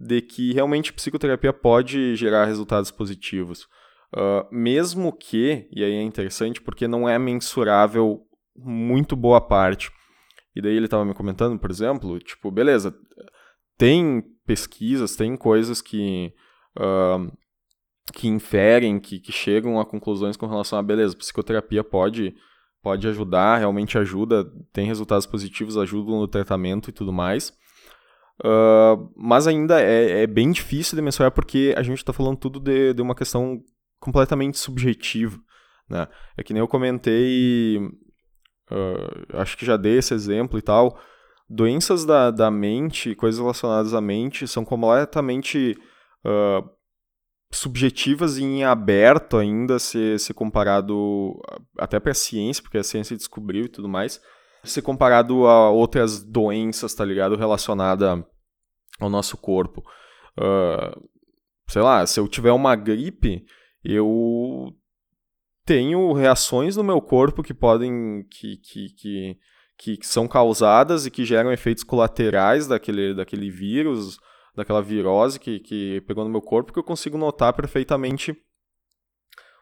[0.00, 3.68] de que realmente psicoterapia pode gerar resultados positivos.
[4.16, 8.22] Uh, mesmo que, e aí é interessante porque não é mensurável
[8.56, 9.92] muito boa parte.
[10.56, 12.96] E daí ele estava me comentando, por exemplo, tipo, beleza,
[13.76, 16.32] tem pesquisas, tem coisas que,
[16.78, 17.30] uh,
[18.14, 22.34] que inferem, que, que chegam a conclusões com relação a, beleza, psicoterapia pode,
[22.82, 27.52] pode ajudar, realmente ajuda, tem resultados positivos, ajudam no tratamento e tudo mais.
[28.44, 32.58] Uh, mas ainda é, é, bem difícil de mensurar porque a gente está falando tudo
[32.58, 33.62] de, de, uma questão
[33.98, 35.38] completamente subjetiva.
[35.88, 36.08] Né?
[36.38, 37.76] É que nem eu comentei,
[38.70, 40.98] uh, acho que já dei esse exemplo e tal.
[41.48, 45.76] Doenças da, da mente, coisas relacionadas à mente, são completamente
[46.24, 46.66] uh,
[47.52, 51.38] subjetivas e em aberto ainda se, se comparado
[51.76, 54.20] até para a ciência, porque a ciência descobriu e tudo mais
[54.62, 57.36] se comparado a outras doenças, tá ligado?
[57.36, 58.24] Relacionada
[58.98, 59.82] ao nosso corpo.
[60.38, 61.08] Uh,
[61.68, 63.44] sei lá, se eu tiver uma gripe,
[63.84, 64.74] eu
[65.64, 68.26] tenho reações no meu corpo que podem.
[68.30, 68.88] que, que,
[69.78, 74.18] que, que são causadas e que geram efeitos colaterais daquele, daquele vírus,
[74.54, 78.36] daquela virose que, que pegou no meu corpo, que eu consigo notar perfeitamente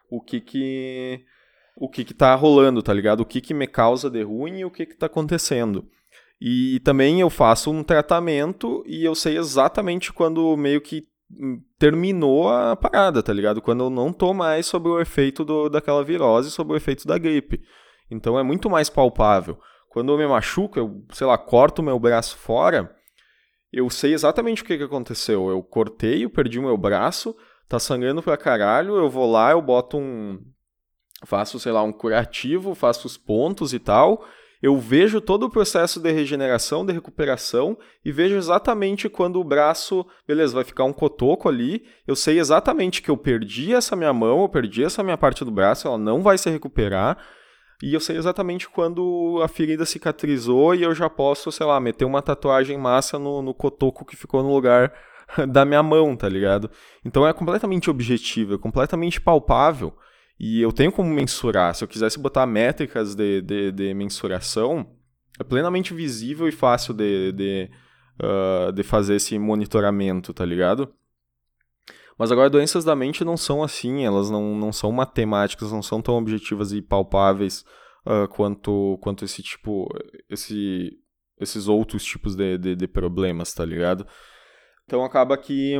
[0.09, 1.23] o que que
[1.77, 3.21] o que que tá rolando, tá ligado?
[3.21, 5.89] O que que me causa de ruim e o que que tá acontecendo.
[6.41, 12.49] E também eu faço um tratamento e eu sei exatamente quando meio que hum, terminou
[12.49, 13.61] a parada, tá ligado?
[13.61, 17.17] Quando eu não tô mais sob o efeito do, daquela virose, sob o efeito da
[17.17, 17.61] gripe.
[18.09, 19.59] Então é muito mais palpável.
[19.89, 22.95] Quando eu me machuco, eu, sei lá, corto o meu braço fora,
[23.71, 25.49] eu sei exatamente o que, que aconteceu.
[25.49, 27.35] Eu cortei, eu perdi o meu braço,
[27.67, 30.39] tá sangrando pra caralho, eu vou lá, eu boto um,
[31.25, 34.23] faço, sei lá, um curativo, faço os pontos e tal.
[34.61, 40.05] Eu vejo todo o processo de regeneração, de recuperação e vejo exatamente quando o braço,
[40.27, 41.85] beleza, vai ficar um cotoco ali.
[42.05, 45.51] Eu sei exatamente que eu perdi essa minha mão, eu perdi essa minha parte do
[45.51, 47.17] braço, ela não vai se recuperar.
[47.81, 52.03] e eu sei exatamente quando a ferida cicatrizou e eu já posso, sei lá, meter
[52.03, 54.93] uma tatuagem massa no, no cotoco que ficou no lugar
[55.47, 56.69] da minha mão, tá ligado?
[57.05, 59.93] Então é completamente objetivo, é completamente palpável
[60.39, 61.75] e eu tenho como mensurar.
[61.75, 64.89] Se eu quisesse botar métricas de, de, de mensuração,
[65.39, 67.69] é plenamente visível e fácil de, de,
[68.21, 70.93] uh, de fazer esse monitoramento, tá ligado?
[72.17, 76.01] Mas agora, doenças da mente não são assim, elas não, não são matemáticas, não são
[76.01, 77.63] tão objetivas e palpáveis
[78.05, 79.87] uh, quanto, quanto esse tipo,
[80.29, 80.91] esse,
[81.39, 84.05] esses outros tipos de, de, de, problemas, tá ligado?
[84.83, 85.77] Então acaba que,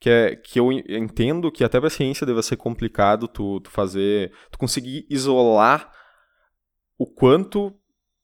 [0.00, 4.32] que, é, que eu entendo que até pra ciência deve ser complicado tu, tu fazer,
[4.50, 5.92] tu conseguir isolar
[6.96, 7.74] o quanto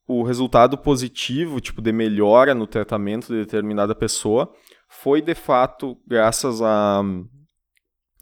[0.07, 4.53] o resultado positivo, tipo, de melhora no tratamento de determinada pessoa,
[4.89, 7.03] foi de fato graças a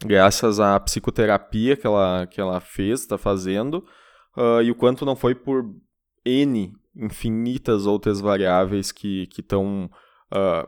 [0.05, 3.85] graças à psicoterapia que ela, que ela fez, está fazendo,
[4.37, 5.63] uh, e o quanto não foi por
[6.25, 9.89] N infinitas outras variáveis que estão
[10.31, 10.67] uh,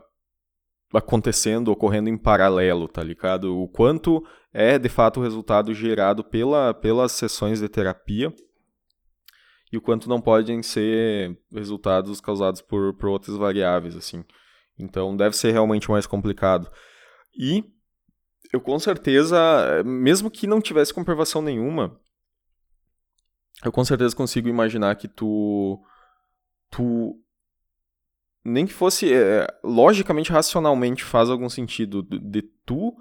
[0.92, 3.56] acontecendo, ocorrendo em paralelo, tá ligado?
[3.56, 8.32] O quanto é de fato o resultado gerado pela, pelas sessões de terapia
[9.72, 14.24] e o quanto não podem ser resultados causados por, por outras variáveis, assim.
[14.78, 16.70] Então deve ser realmente mais complicado.
[17.38, 17.64] E
[18.52, 21.98] eu com certeza, mesmo que não tivesse comprovação nenhuma,
[23.64, 25.80] eu com certeza consigo imaginar que tu.
[26.70, 27.20] Tu.
[28.46, 29.12] Nem que fosse.
[29.12, 32.94] É, logicamente, racionalmente faz algum sentido de, de tu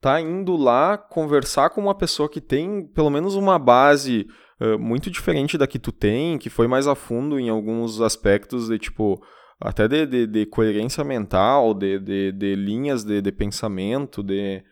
[0.00, 4.26] tá indo lá conversar com uma pessoa que tem pelo menos uma base
[4.60, 8.68] uh, muito diferente da que tu tem, que foi mais a fundo em alguns aspectos
[8.68, 9.20] de tipo
[9.60, 11.98] até de, de, de coerência mental, de,
[12.30, 14.62] de, linhas de, de pensamento, de,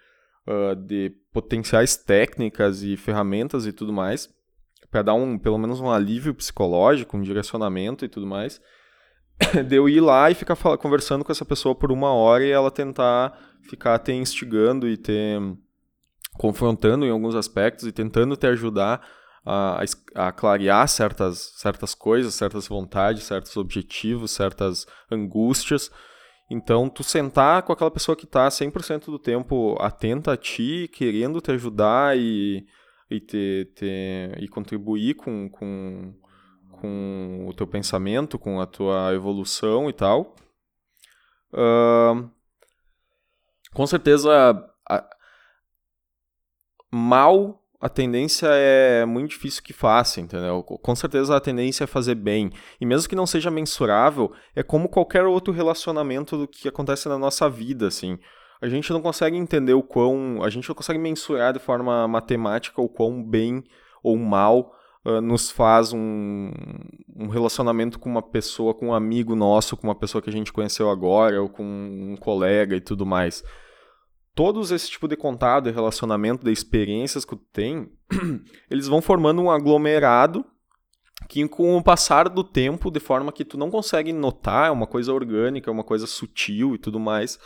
[0.47, 4.29] uh, de potenciais técnicas e ferramentas e tudo mais,
[4.91, 8.61] para dar um, pelo menos um alívio psicológico, um direcionamento e tudo mais,
[9.67, 12.71] de eu ir lá e ficar conversando com essa pessoa por uma hora e ela
[12.71, 15.39] tentar ficar te instigando e te
[16.35, 19.01] confrontando em alguns aspectos e tentando te ajudar
[19.45, 19.83] a,
[20.15, 25.91] a clarear certas, certas coisas, certas vontades, certos objetivos, certas angústias.
[26.51, 31.41] Então, tu sentar com aquela pessoa que está 100% do tempo atenta a ti, querendo
[31.41, 32.67] te ajudar e,
[33.11, 36.15] e, te, te, e contribuir com, com,
[36.85, 40.35] com o teu pensamento, com a tua evolução e tal.
[41.51, 42.29] Uh,
[43.73, 44.31] com certeza,
[44.89, 45.05] a,
[46.93, 50.63] mal a tendência é muito difícil que faça, entendeu?
[50.63, 52.51] Com certeza a tendência é fazer bem.
[52.81, 57.19] E mesmo que não seja mensurável, é como qualquer outro relacionamento do que acontece na
[57.19, 58.19] nossa vida, assim.
[58.61, 60.43] A gente não consegue entender o quão.
[60.43, 63.63] A gente não consegue mensurar de forma matemática o quão bem
[64.03, 66.51] ou mal uh, nos faz um,
[67.15, 70.53] um relacionamento com uma pessoa, com um amigo nosso, com uma pessoa que a gente
[70.53, 73.45] conheceu agora, ou com um colega e tudo mais.
[74.35, 77.93] Todos esse tipo de contato, de relacionamento, de experiências que tu tem,
[78.71, 80.45] eles vão formando um aglomerado
[81.29, 84.87] que com o passar do tempo, de forma que tu não consegue notar, é uma
[84.87, 87.39] coisa orgânica, é uma coisa sutil e tudo mais,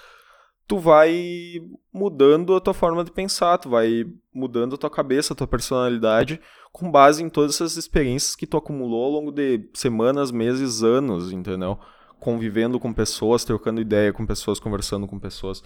[0.68, 1.60] tu vai
[1.92, 6.40] mudando a tua forma de pensar, tu vai mudando a tua cabeça, a tua personalidade,
[6.70, 11.32] com base em todas essas experiências que tu acumulou ao longo de semanas, meses, anos,
[11.32, 11.78] entendeu?
[12.20, 15.62] Convivendo com pessoas, trocando ideia com pessoas, conversando com pessoas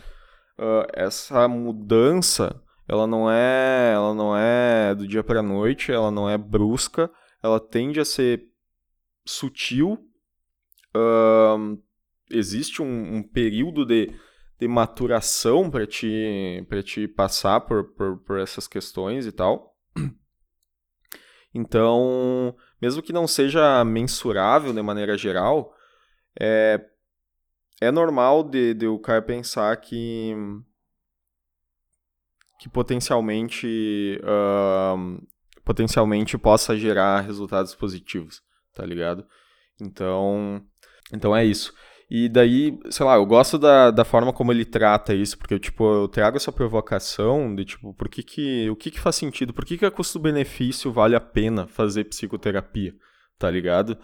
[0.58, 6.28] uh, essa mudança ela não é ela não é do dia para noite ela não
[6.28, 7.10] é brusca
[7.42, 8.44] ela tende a ser
[9.24, 9.98] sutil
[10.94, 11.78] uh,
[12.30, 14.10] existe um, um, período de,
[14.62, 19.76] de maturação para te para te passar por, por, por essas questões e tal
[21.52, 25.74] então mesmo que não seja mensurável de maneira geral
[26.38, 26.80] é,
[27.80, 30.32] é normal de, de o cara pensar que
[32.60, 35.26] que potencialmente uh,
[35.64, 38.40] potencialmente possa gerar resultados positivos,
[38.72, 39.26] tá ligado?
[39.80, 40.64] Então,
[41.12, 41.74] então é isso.
[42.14, 45.82] E daí, sei lá, eu gosto da, da forma como ele trata isso, porque tipo,
[45.82, 49.54] eu trago essa provocação de tipo, por que que, o que que faz sentido?
[49.54, 52.94] Por que que a custo-benefício vale a pena fazer psicoterapia,
[53.38, 53.96] tá ligado?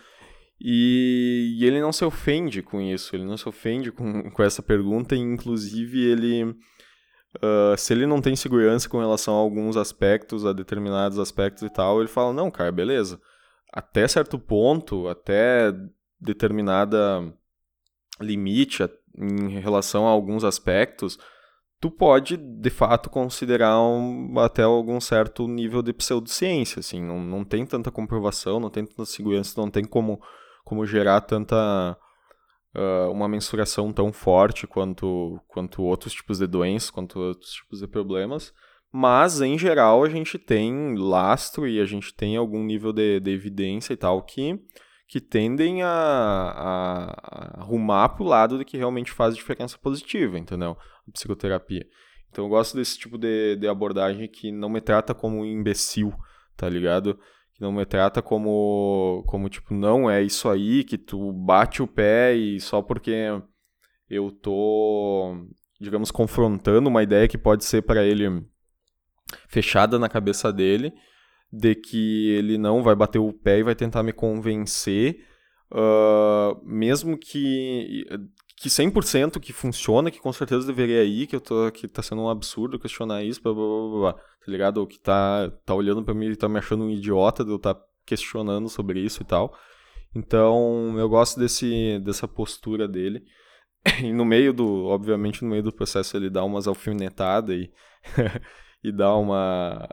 [0.58, 4.62] E, e, ele não se ofende com isso, ele não se ofende com, com essa
[4.62, 6.44] pergunta, e inclusive ele.
[6.44, 11.68] Uh, se ele não tem segurança com relação a alguns aspectos, a determinados aspectos e
[11.68, 13.20] tal, ele fala: não, cara, beleza.
[13.70, 15.74] Até certo ponto, até
[16.18, 17.36] determinada
[18.20, 21.18] limite em relação a alguns aspectos,
[21.80, 27.44] tu pode, de fato, considerar um, até algum certo nível de pseudociência, assim, não, não
[27.44, 30.20] tem tanta comprovação, não tem tanta segurança, não tem como,
[30.64, 31.96] como gerar tanta...
[32.76, 37.88] Uh, uma mensuração tão forte quanto, quanto outros tipos de doenças, quanto outros tipos de
[37.88, 38.52] problemas,
[38.92, 43.30] mas, em geral, a gente tem lastro e a gente tem algum nível de, de
[43.30, 44.58] evidência e tal que
[45.08, 50.76] que tendem a, a, a arrumar pro lado de que realmente faz diferença positiva, entendeu?
[51.08, 51.86] A psicoterapia.
[52.30, 56.12] Então eu gosto desse tipo de, de abordagem que não me trata como um imbecil,
[56.54, 57.18] tá ligado?
[57.54, 61.86] Que não me trata como, como, tipo, não é isso aí, que tu bate o
[61.86, 63.32] pé e só porque
[64.10, 65.36] eu tô,
[65.80, 68.46] digamos, confrontando uma ideia que pode ser para ele
[69.48, 70.92] fechada na cabeça dele,
[71.52, 75.24] de que ele não vai bater o pé e vai tentar me convencer,
[75.72, 78.04] uh, mesmo que
[78.60, 82.22] que 100% que funciona, que com certeza deveria ir, que eu tô que tá sendo
[82.22, 84.78] um absurdo questionar isso, blá, blá, blá, blá, tá ligado?
[84.78, 87.56] Ou que tá tá olhando para mim e tá me achando um idiota de eu
[87.56, 89.56] estar tá questionando sobre isso e tal.
[90.14, 93.22] Então, eu gosto desse dessa postura dele.
[94.02, 97.70] E no meio do, obviamente, no meio do processo ele dá umas alfinetadas e
[98.84, 99.88] e dá uma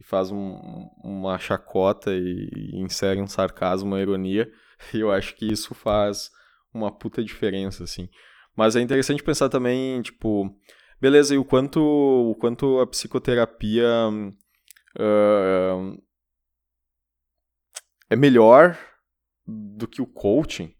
[0.00, 4.50] e faz um, uma chacota e, e, insere um sarcasmo, uma ironia,
[4.92, 6.30] e eu acho que isso faz
[6.72, 8.08] uma puta diferença, assim.
[8.56, 10.54] Mas é interessante pensar também, tipo,
[11.00, 13.88] beleza, e o quanto, o quanto a psicoterapia
[14.98, 16.02] uh,
[18.10, 18.78] é melhor
[19.46, 20.74] do que o coaching,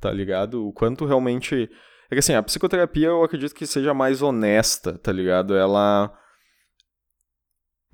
[0.00, 0.66] tá ligado?
[0.66, 1.70] O quanto realmente...
[2.10, 5.56] É que assim, a psicoterapia eu acredito que seja mais honesta, tá ligado?
[5.56, 6.14] Ela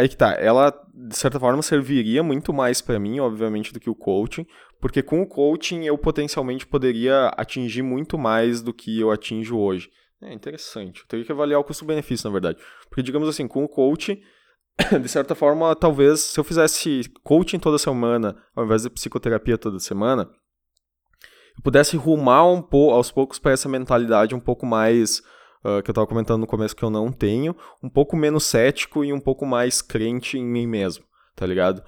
[0.01, 3.91] Aí que tá, ela de certa forma serviria muito mais para mim, obviamente, do que
[3.91, 4.47] o coaching,
[4.81, 9.91] porque com o coaching eu potencialmente poderia atingir muito mais do que eu atinjo hoje.
[10.23, 12.59] É interessante, eu teria que avaliar o custo-benefício, na verdade.
[12.89, 14.23] Porque, digamos assim, com o coaching,
[15.03, 19.79] de certa forma, talvez se eu fizesse coaching toda semana, ao invés de psicoterapia toda
[19.79, 20.31] semana,
[21.59, 25.21] eu pudesse rumar um pouco aos poucos para essa mentalidade um pouco mais
[25.65, 29.05] uh, que eu estava comentando no começo que eu não tenho, um pouco menos cético
[29.05, 31.05] e um pouco mais crente em mim mesmo,
[31.35, 31.83] tá ligado?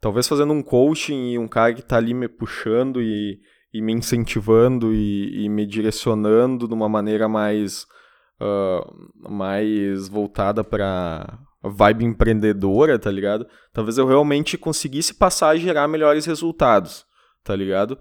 [0.00, 3.40] Talvez fazendo um coaching e um cara que tá ali me puxando e,
[3.72, 7.86] e me incentivando e, e, me direcionando de uma maneira mais,
[8.40, 13.46] uh, mais voltada para vibe empreendedora, tá ligado?
[13.72, 17.04] Talvez eu realmente conseguisse passar a gerar melhores resultados,
[17.42, 17.98] tá ligado?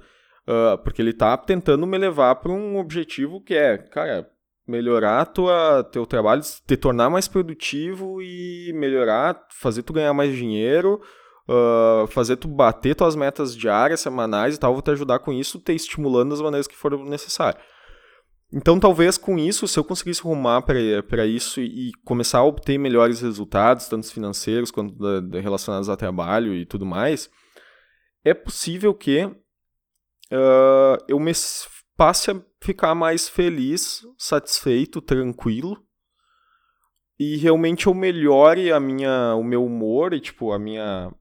[0.48, 4.30] Uh, porque ele tá tentando me levar para um objetivo que é, cara,
[4.68, 11.02] melhorar tua, teu trabalho, te tornar mais produtivo e melhorar, fazer tu ganhar mais dinheiro,
[11.48, 15.60] uh, fazer tu bater tuas metas diárias, semanais e tal, vou te ajudar com isso,
[15.60, 17.60] te estimulando das maneiras que for necessário.
[18.54, 22.78] Então, talvez com isso, se eu conseguisse arrumar para isso e, e, começar a obter
[22.78, 27.30] melhores resultados, tanto financeiros quanto da, da relacionados ao trabalho e tudo mais,
[28.24, 31.34] é possível que uh, eu me
[31.98, 35.78] passe a ficar mais feliz, satisfeito, tranquilo.
[37.18, 41.12] E realmente eu melhore a minha, o meu humor e tipo a minha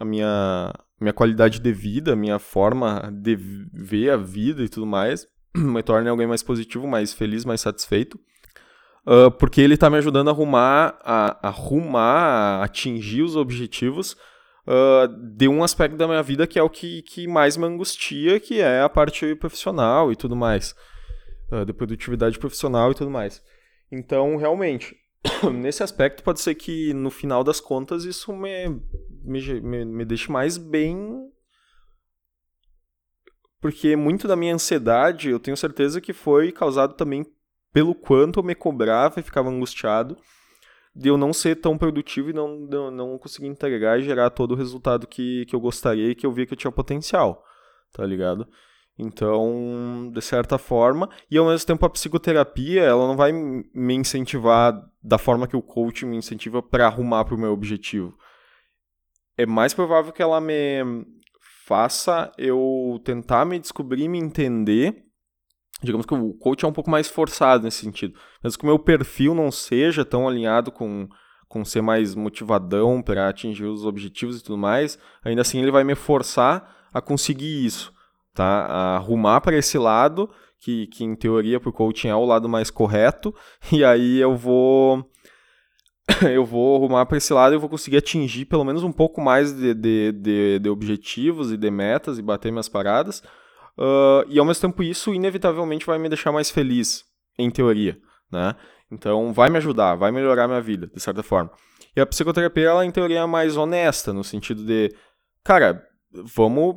[0.00, 3.36] a minha minha qualidade de vida, a minha forma de
[3.72, 8.18] ver a vida e tudo mais, me torne alguém mais positivo, mais feliz, mais satisfeito.
[9.04, 14.16] Uh, porque ele está me ajudando a arrumar, a, a arrumar, a atingir os objetivos
[14.66, 18.38] uh, de um aspecto da minha vida que é o que, que mais me angustia,
[18.40, 20.74] que é a parte profissional e tudo mais.
[21.50, 23.42] Uh, de produtividade profissional e tudo mais.
[23.90, 24.96] Então, realmente,
[25.52, 28.68] nesse aspecto, pode ser que no final das contas isso me,
[29.22, 31.30] me, me, me deixe mais bem.
[33.60, 37.24] Porque muito da minha ansiedade, eu tenho certeza que foi causado também
[37.72, 40.16] pelo quanto eu me cobrava e ficava angustiado
[40.94, 44.52] de eu não ser tão produtivo e não, não, não conseguir entregar e gerar todo
[44.52, 47.44] o resultado que, que eu gostaria e que eu via que eu tinha potencial,
[47.92, 48.46] tá ligado?
[48.98, 54.86] Então, de certa forma, e ao mesmo tempo a psicoterapia, ela não vai me incentivar
[55.02, 58.14] da forma que o coaching me incentiva para arrumar para o meu objetivo.
[59.36, 61.06] É mais provável que ela me
[61.64, 65.06] faça eu tentar me descobrir, me entender
[65.82, 68.18] digamos que o coach é um pouco mais forçado nesse sentido.
[68.42, 71.08] Mesmo que o meu perfil não seja tão alinhado com,
[71.48, 75.84] com ser mais motivadão para atingir os objetivos e tudo mais, ainda assim ele vai
[75.84, 77.92] me forçar a conseguir isso,
[78.34, 78.66] tá?
[78.66, 82.48] A arrumar para esse lado, que, que em teoria para o coaching é o lado
[82.48, 83.34] mais correto,
[83.72, 85.04] e aí eu vou
[86.30, 89.52] eu vou arrumar para esse lado e vou conseguir atingir pelo menos um pouco mais
[89.52, 93.22] de, de, de, de objetivos e de metas e bater minhas paradas,
[93.78, 97.04] Uh, e ao mesmo tempo isso inevitavelmente vai me deixar mais feliz,
[97.38, 97.98] em teoria,
[98.30, 98.54] né?
[98.90, 101.50] Então, vai me ajudar, vai melhorar minha vida, de certa forma.
[101.96, 104.94] E a psicoterapia, ela, em teoria, é mais honesta, no sentido de,
[105.42, 106.76] cara, vamos.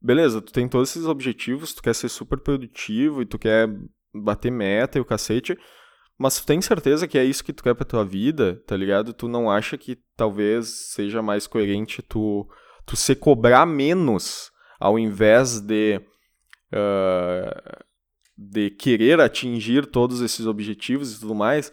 [0.00, 3.68] Beleza, tu tem todos esses objetivos, tu quer ser super produtivo e tu quer
[4.14, 5.58] bater meta e o cacete,
[6.18, 9.12] mas tu tem certeza que é isso que tu quer pra tua vida, tá ligado?
[9.12, 12.48] Tu não acha que talvez seja mais coerente tu,
[12.86, 14.50] tu se cobrar menos
[14.80, 16.00] ao invés de.
[16.72, 17.84] Uh,
[18.36, 21.70] de querer atingir todos esses objetivos e tudo mais,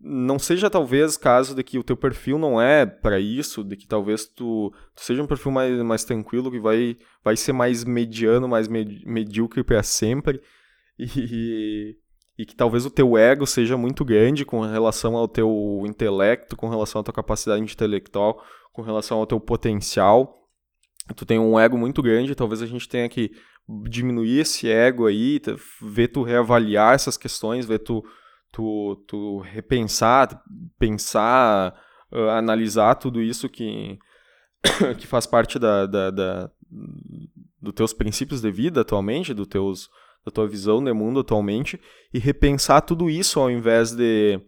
[0.00, 3.86] não seja talvez caso de que o teu perfil não é para isso, de que
[3.86, 8.48] talvez tu, tu, seja um perfil mais, mais tranquilo, que vai, vai ser mais mediano,
[8.48, 10.40] mais med, medíocre para sempre,
[10.98, 11.96] e,
[12.38, 16.68] e que talvez o teu ego seja muito grande com relação ao teu intelecto, com
[16.68, 18.42] relação à tua capacidade intelectual,
[18.72, 20.42] com relação ao teu potencial.
[21.14, 23.30] Tu tem um ego muito grande, talvez a gente tenha que
[23.68, 25.40] diminuir esse ego aí,
[25.80, 28.04] ver tu reavaliar essas questões, ver tu,
[28.52, 30.42] tu, tu repensar,
[30.78, 31.74] pensar,
[32.12, 33.98] uh, analisar tudo isso que,
[34.98, 36.50] que faz parte da, da, da,
[37.60, 39.88] dos teus princípios de vida atualmente, do teus,
[40.24, 41.80] da tua visão de mundo atualmente,
[42.14, 44.40] e repensar tudo isso ao invés de,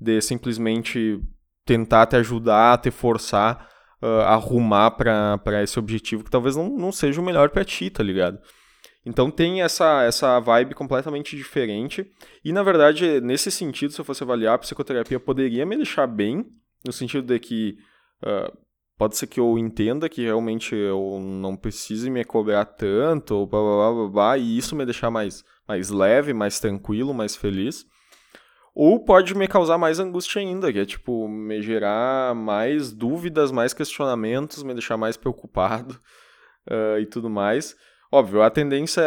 [0.00, 1.20] de simplesmente
[1.64, 3.68] tentar te ajudar, te forçar
[4.02, 8.02] uh, arrumar para esse objetivo que talvez não, não seja o melhor para ti, tá
[8.02, 8.38] ligado?
[9.04, 12.10] Então tem essa, essa vibe completamente diferente.
[12.44, 16.44] E na verdade, nesse sentido, se eu fosse avaliar, a psicoterapia poderia me deixar bem,
[16.84, 17.78] no sentido de que
[18.22, 18.56] uh,
[18.98, 23.60] pode ser que eu entenda que realmente eu não precise me cobrar tanto, ou blá,
[23.60, 27.86] blá, blá, blá, e isso me deixar mais, mais leve, mais tranquilo, mais feliz.
[28.74, 33.72] Ou pode me causar mais angústia ainda, que é tipo, me gerar mais dúvidas, mais
[33.72, 35.98] questionamentos, me deixar mais preocupado
[36.68, 37.74] uh, e tudo mais.
[38.12, 39.02] Óbvio, a tendência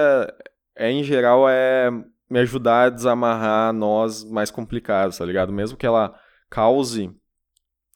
[0.75, 1.89] é, em geral, é
[2.29, 5.51] me ajudar a desamarrar nós mais complicados, tá ligado?
[5.51, 6.17] Mesmo que ela
[6.49, 7.11] cause,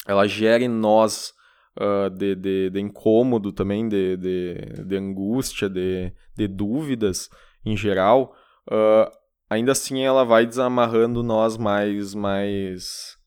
[0.05, 1.33] ela gere nós
[1.79, 7.29] uh, de, de, de, incômodo também, de, de, de angústia, de, de dúvidas
[7.65, 8.33] em geral,
[8.69, 9.11] uh,
[9.49, 13.17] ainda assim ela vai desamarrando nós mais, mais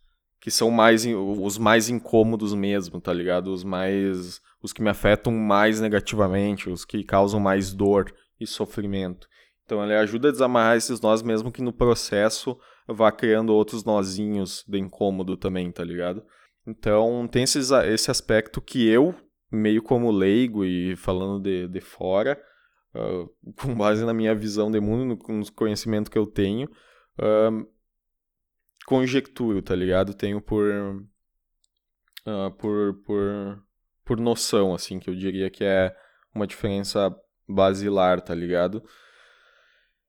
[0.40, 3.52] que são mais os mais incômodos mesmo, tá ligado?
[3.52, 9.28] Os mais os que me afetam mais negativamente, os que causam mais dor e sofrimento.
[9.64, 12.58] Então ele ajuda a desamarrar esses nós mesmo que no processo
[12.88, 16.24] vá criando outros nozinhos de incômodo também, tá ligado?
[16.66, 19.14] Então tem esses, esse aspecto que eu,
[19.50, 22.40] meio como leigo e falando de, de fora,
[22.94, 26.68] uh, com base na minha visão de mundo, no, no conhecimento que eu tenho,
[27.18, 27.66] uh,
[28.86, 30.14] conjecturo, tá ligado?
[30.14, 30.66] Tenho por,
[32.26, 33.62] uh, por, por
[34.10, 35.94] por noção, assim, que eu diria que é
[36.34, 37.14] uma diferença
[37.48, 38.82] basilar, tá ligado?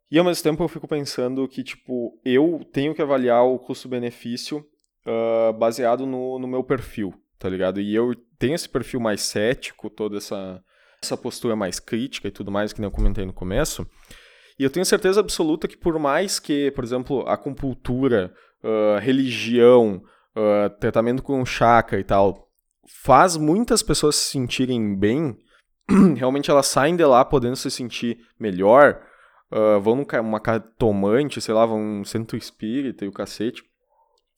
[0.10, 4.66] E ao mesmo tempo eu fico pensando que, tipo, eu tenho que avaliar o custo-benefício
[5.06, 7.80] uh, baseado no, no meu perfil, tá ligado?
[7.80, 10.64] E eu tenho esse perfil mais cético, toda essa,
[11.00, 13.88] essa postura mais crítica e tudo mais, que nem eu comentei no começo.
[14.58, 18.34] E eu tenho certeza absoluta que por mais que, por exemplo, a compultura,
[18.64, 20.02] uh, religião,
[20.36, 22.51] uh, tratamento com chakra e tal,
[22.88, 25.38] faz muitas pessoas se sentirem bem,
[26.16, 29.02] realmente elas saem de lá podendo se sentir melhor,
[29.52, 33.64] uh, vão numa cartomante, sei lá, vão num centro espírita e o cacete,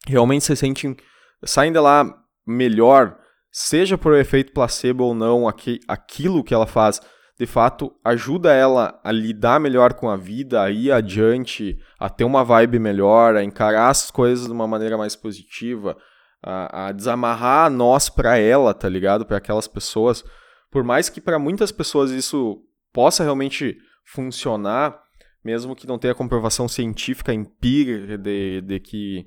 [0.07, 0.95] realmente se sentem,
[1.43, 2.05] saem de lá
[2.45, 3.17] melhor,
[3.51, 6.99] seja por efeito placebo ou não, aqui, aquilo que ela faz
[7.39, 12.23] de fato ajuda ela a lidar melhor com a vida, a ir adiante, a ter
[12.23, 15.97] uma vibe melhor, a encarar as coisas de uma maneira mais positiva,
[16.43, 19.25] a, a desamarrar nós para ela, tá ligado?
[19.25, 20.23] Para aquelas pessoas.
[20.69, 24.99] Por mais que para muitas pessoas isso possa realmente funcionar,
[25.43, 29.25] mesmo que não tenha comprovação científica empírica de, de, que,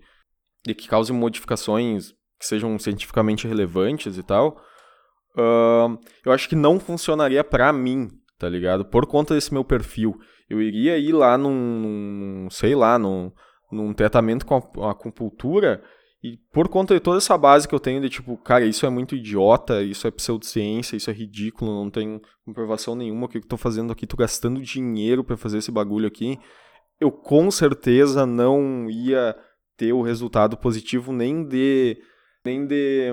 [0.64, 4.60] de que cause modificações que sejam cientificamente relevantes e tal,
[5.36, 8.84] uh, eu acho que não funcionaria para mim, tá ligado?
[8.84, 10.18] Por conta desse meu perfil.
[10.48, 13.32] Eu iria ir lá num, num sei lá, num,
[13.72, 15.82] num tratamento com acupuntura
[16.26, 18.90] e por conta de toda essa base que eu tenho de tipo, cara, isso é
[18.90, 23.46] muito idiota, isso é pseudociência, isso é ridículo, não tem comprovação nenhuma, o que eu
[23.46, 24.08] tô fazendo aqui?
[24.08, 26.36] Tô gastando dinheiro para fazer esse bagulho aqui.
[26.98, 29.36] Eu com certeza não ia
[29.76, 31.96] ter o resultado positivo nem de
[32.44, 33.12] nem de,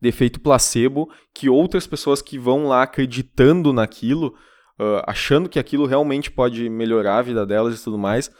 [0.00, 4.28] de efeito placebo que outras pessoas que vão lá acreditando naquilo,
[4.78, 8.30] uh, achando que aquilo realmente pode melhorar a vida delas e tudo mais,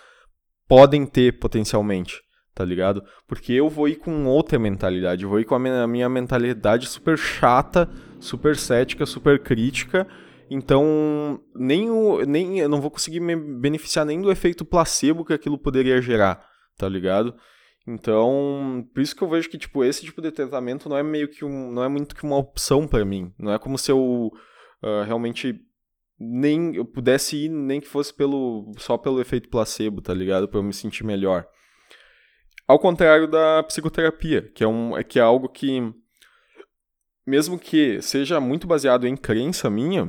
[0.66, 2.26] podem ter potencialmente
[2.58, 3.04] tá ligado?
[3.28, 7.16] Porque eu vou ir com outra mentalidade, eu vou ir com a minha, mentalidade super
[7.16, 7.88] chata,
[8.18, 10.08] super cética, super crítica.
[10.50, 15.32] Então, nem, o, nem eu não vou conseguir me beneficiar nem do efeito placebo que
[15.32, 16.44] aquilo poderia gerar,
[16.76, 17.32] tá ligado?
[17.86, 21.28] Então, por isso que eu vejo que, tipo, esse tipo de tratamento não é meio
[21.28, 23.32] que um, não é muito que uma opção para mim.
[23.38, 24.32] Não é como se eu
[24.82, 25.54] uh, realmente
[26.18, 30.48] nem eu pudesse ir nem que fosse pelo só pelo efeito placebo, tá ligado?
[30.48, 31.46] Para eu me sentir melhor.
[32.68, 35.92] Ao contrário da psicoterapia, que é um que é algo que
[37.26, 40.04] mesmo que seja muito baseado em crença minha,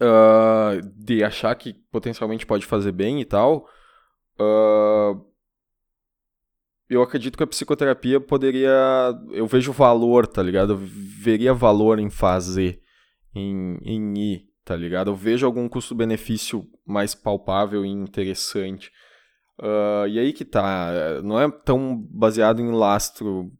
[0.00, 3.68] uh, de achar que potencialmente pode fazer bem e tal,
[4.40, 5.24] uh,
[6.88, 8.72] eu acredito que a psicoterapia poderia.
[9.30, 10.74] Eu vejo valor, tá ligado?
[10.74, 12.80] Eu veria valor em fazer,
[13.34, 15.10] em, em ir, tá ligado?
[15.10, 18.90] Eu vejo algum custo-benefício mais palpável e interessante.
[19.58, 21.20] Uh, e aí que tá.
[21.22, 23.52] Não é tão baseado em lastro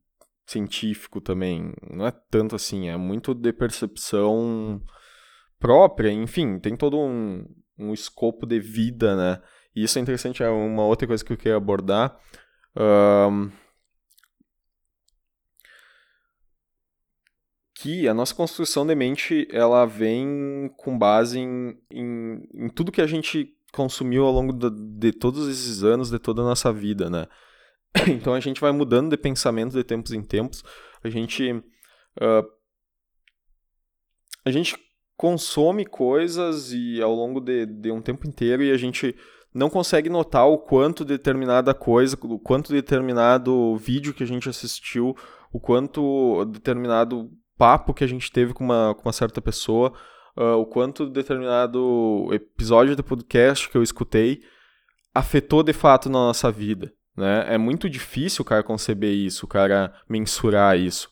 [0.46, 1.72] científico também.
[1.90, 2.88] Não é tanto assim.
[2.88, 4.82] É muito de percepção
[5.58, 6.10] própria.
[6.10, 7.44] Enfim, tem todo um,
[7.78, 9.42] um escopo de vida, né?
[9.74, 10.42] E isso é interessante.
[10.42, 12.18] É uma outra coisa que eu queria abordar
[12.76, 13.50] um,
[17.74, 23.02] que a nossa construção de mente ela vem com base em, em, em tudo que
[23.02, 27.10] a gente consumiu ao longo de, de, todos esses anos, de toda a nossa vida,
[27.10, 27.26] né?
[28.08, 30.62] Então a gente vai mudando de pensamento de tempos em tempos,
[31.02, 32.44] a gente uh,
[34.44, 34.76] a gente
[35.16, 39.14] consome coisas e ao longo de, de um tempo inteiro e a gente
[39.54, 45.16] não consegue notar o quanto determinada coisa, o quanto determinado vídeo que a gente assistiu,
[45.52, 49.92] o quanto determinado papo que a gente teve com uma, com uma certa pessoa,
[50.36, 54.42] uh, o quanto determinado episódio do podcast que eu escutei
[55.14, 56.92] afetou de fato na nossa vida.
[57.16, 57.54] Né?
[57.54, 61.08] É muito difícil o cara conceber isso, o cara mensurar isso.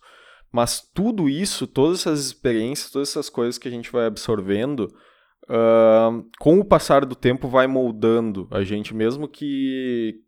[0.51, 4.93] Mas tudo isso, todas essas experiências, todas essas coisas que a gente vai absorvendo,
[5.45, 10.21] uh, com o passar do tempo vai moldando a gente, mesmo que,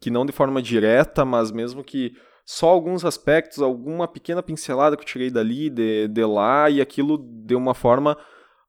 [0.00, 2.12] que não de forma direta, mas mesmo que
[2.44, 7.18] só alguns aspectos, alguma pequena pincelada que eu tirei dali, de, de lá, e aquilo
[7.18, 8.16] de uma forma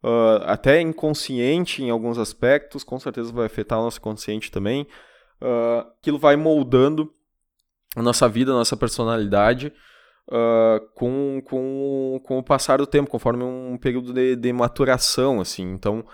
[0.03, 4.88] uh, até inconsciente em alguns aspectos, com certeza vai afetar o nosso consciente também.
[5.41, 7.11] Uh, aquilo vai moldando
[7.95, 9.74] a nossa vida, a nossa personalidade
[10.28, 15.71] uh, com, com, com o passar do tempo, conforme um período de, de maturação, assim.
[15.71, 16.05] Então,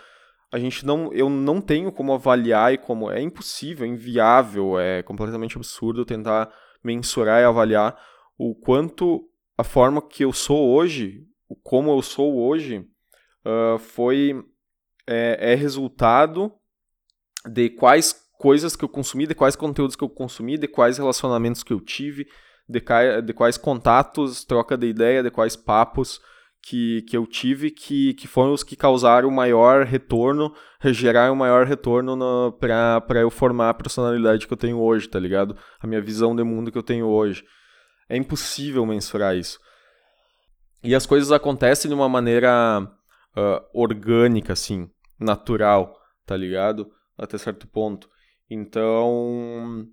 [0.52, 5.04] a gente não, eu não tenho como avaliar e como é impossível, é inviável, é
[5.04, 6.50] completamente absurdo tentar
[6.84, 8.00] mensurar e avaliar
[8.38, 12.88] o quanto a forma que eu sou hoje, o como eu sou hoje,
[13.46, 14.44] uh, foi
[15.06, 16.52] é, é, resultado
[17.46, 21.64] de quais coisas que eu consumi, de quais conteúdos que eu consumi, de quais relacionamentos
[21.64, 22.28] que eu tive,
[22.68, 22.82] de,
[23.26, 26.22] de quais contatos, troca de ideia, de quais papos
[26.62, 30.54] que, que eu tive que, que foram os que causaram o maior retorno,
[30.86, 32.18] geraram o maior retorno
[32.60, 35.58] para eu formar a personalidade que eu tenho hoje, tá ligado?
[35.80, 37.44] A minha visão de mundo que eu tenho hoje.
[38.08, 39.60] É impossível mensurar isso.
[40.84, 42.82] E as coisas acontecem de uma maneira
[43.36, 44.90] uh, orgânica, assim,
[45.20, 45.96] natural,
[46.26, 46.90] tá ligado?
[47.18, 48.10] Até certo ponto.
[48.50, 49.86] Então,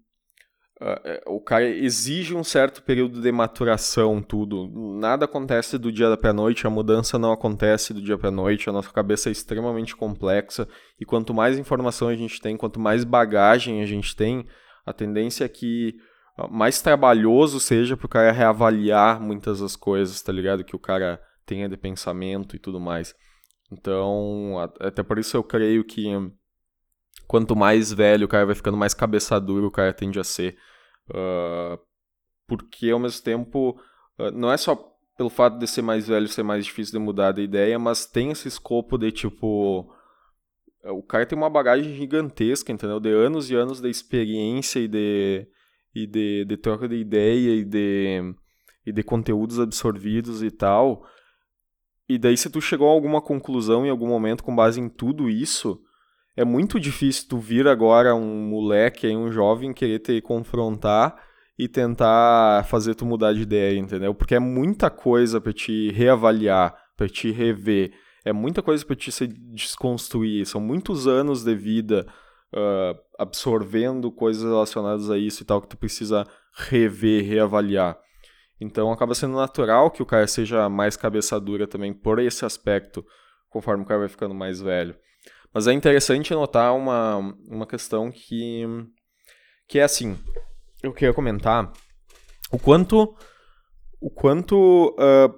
[1.26, 4.68] o cara exige um certo período de maturação, tudo.
[4.98, 8.72] Nada acontece do dia para noite, a mudança não acontece do dia para noite, a
[8.72, 10.68] nossa cabeça é extremamente complexa
[11.00, 14.46] e quanto mais informação a gente tem, quanto mais bagagem a gente tem,
[14.84, 15.94] a tendência é que
[16.50, 20.62] mais trabalhoso seja para o cara reavaliar muitas das coisas, tá ligado?
[20.62, 23.14] Que o cara tenha de pensamento e tudo mais.
[23.72, 26.06] Então, até por isso eu creio que
[27.26, 30.56] quanto mais velho o cara vai ficando, mais cabeça dura o cara tende a ser.
[31.10, 31.78] Uh,
[32.46, 33.78] porque ao mesmo tempo,
[34.18, 37.32] uh, não é só pelo fato de ser mais velho ser mais difícil de mudar
[37.32, 39.90] de ideia, mas tem esse escopo de tipo.
[40.84, 43.00] O cara tem uma bagagem gigantesca, entendeu?
[43.00, 45.48] De anos e anos de experiência e de,
[45.92, 48.34] e de, de troca de ideia e de,
[48.84, 51.04] e de conteúdos absorvidos e tal.
[52.08, 55.28] E daí, se tu chegou a alguma conclusão em algum momento com base em tudo
[55.28, 55.82] isso,
[56.36, 61.16] é muito difícil tu vir agora um moleque, um jovem, querer te confrontar
[61.58, 64.14] e tentar fazer tu mudar de ideia, entendeu?
[64.14, 67.92] Porque é muita coisa para te reavaliar, para te rever,
[68.24, 72.06] é muita coisa para te se desconstruir, são muitos anos de vida
[72.52, 77.98] uh, absorvendo coisas relacionadas a isso e tal que tu precisa rever, reavaliar.
[78.60, 83.04] Então acaba sendo natural que o cara seja mais cabeça dura também por esse aspecto,
[83.48, 84.94] conforme o cara vai ficando mais velho.
[85.56, 87.16] Mas é interessante notar uma,
[87.48, 88.62] uma questão que,
[89.66, 90.14] que é assim,
[90.82, 91.72] eu queria comentar
[92.52, 93.16] o quanto
[93.98, 95.34] o quanto uh,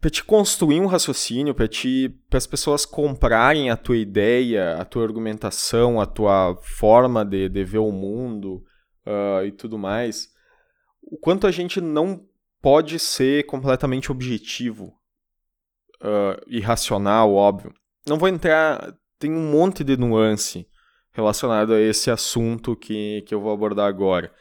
[0.00, 4.84] para te construir um raciocínio, para te para as pessoas comprarem a tua ideia, a
[4.84, 8.64] tua argumentação, a tua forma de, de ver o mundo,
[9.04, 10.28] uh, e tudo mais,
[11.02, 12.24] o quanto a gente não
[12.62, 14.96] pode ser completamente objetivo
[16.00, 17.74] uh, e racional, óbvio.
[18.06, 18.96] Não vou entrar.
[19.18, 20.66] Tem um monte de nuance
[21.12, 24.32] relacionado a esse assunto que, que eu vou abordar agora.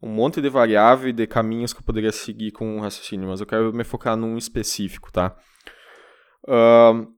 [0.00, 3.40] Um monte de variável e de caminhos que eu poderia seguir com o raciocínio, mas
[3.40, 5.36] eu quero me focar num específico, tá?
[6.44, 7.12] Uh,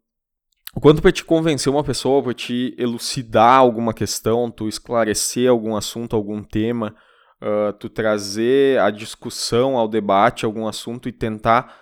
[0.74, 5.76] o quanto para te convencer uma pessoa, para te elucidar alguma questão, tu esclarecer algum
[5.76, 6.96] assunto, algum tema,
[7.42, 11.76] uh, tu trazer a discussão, ao debate, algum assunto e tentar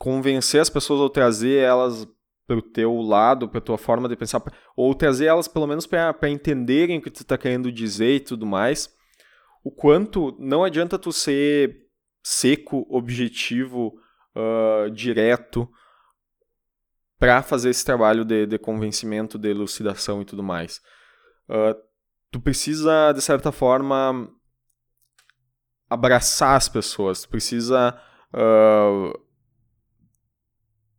[0.00, 2.06] convencer as pessoas ou trazer elas
[2.46, 4.42] para o teu lado, para tua forma de pensar,
[4.76, 8.46] ou trazer elas pelo menos para entenderem o que tu está querendo dizer e tudo
[8.46, 8.94] mais.
[9.64, 11.84] O quanto não adianta tu ser
[12.22, 13.94] seco, objetivo,
[14.34, 15.68] uh, direto
[17.18, 20.80] para fazer esse trabalho de, de, convencimento, de elucidação e tudo mais.
[21.48, 21.74] Uh,
[22.30, 24.28] tu precisa, de certa forma,
[25.88, 27.98] abraçar as pessoas, tu precisa
[28.34, 29.23] uh,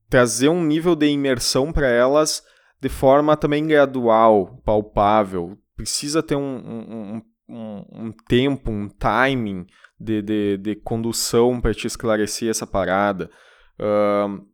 [0.10, 2.44] trazer um nível de imersão para elas
[2.82, 5.58] de forma também gradual, palpável.
[5.76, 9.66] Precisa ter um, um, um, um tempo, um timing
[10.00, 13.30] de, de, de condução para te esclarecer essa parada.
[13.80, 14.46] Uh,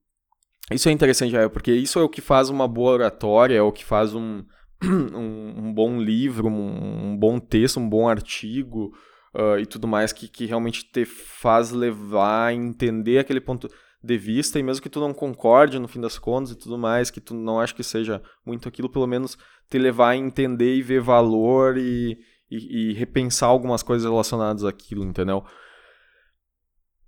[0.72, 3.84] isso é interessante, porque isso é o que faz uma boa oratória, é o que
[3.84, 4.43] faz um,
[4.84, 8.93] um, bom livro, um, um, bom texto, um bom artigo
[9.36, 13.68] uh, e tudo mais que, que realmente te faz levar a entender aquele ponto
[14.04, 17.12] de vista e mesmo que tu não concorde no fim das contas e tudo mais,
[17.12, 19.38] que tu não acha que seja muito aquilo, pelo menos
[19.70, 22.18] te levar a entender e ver valor e,
[22.49, 25.43] e, e repensar algumas coisas relacionadas àquilo, entendeu?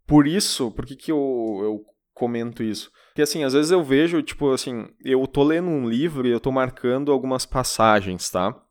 [0.06, 2.92] Por isso, por que, que eu, eu comento isso?
[3.08, 6.40] Porque assim, às vezes eu vejo, tipo assim, eu tô lendo um livro e eu
[6.40, 8.63] tô marcando algumas passagens, tá?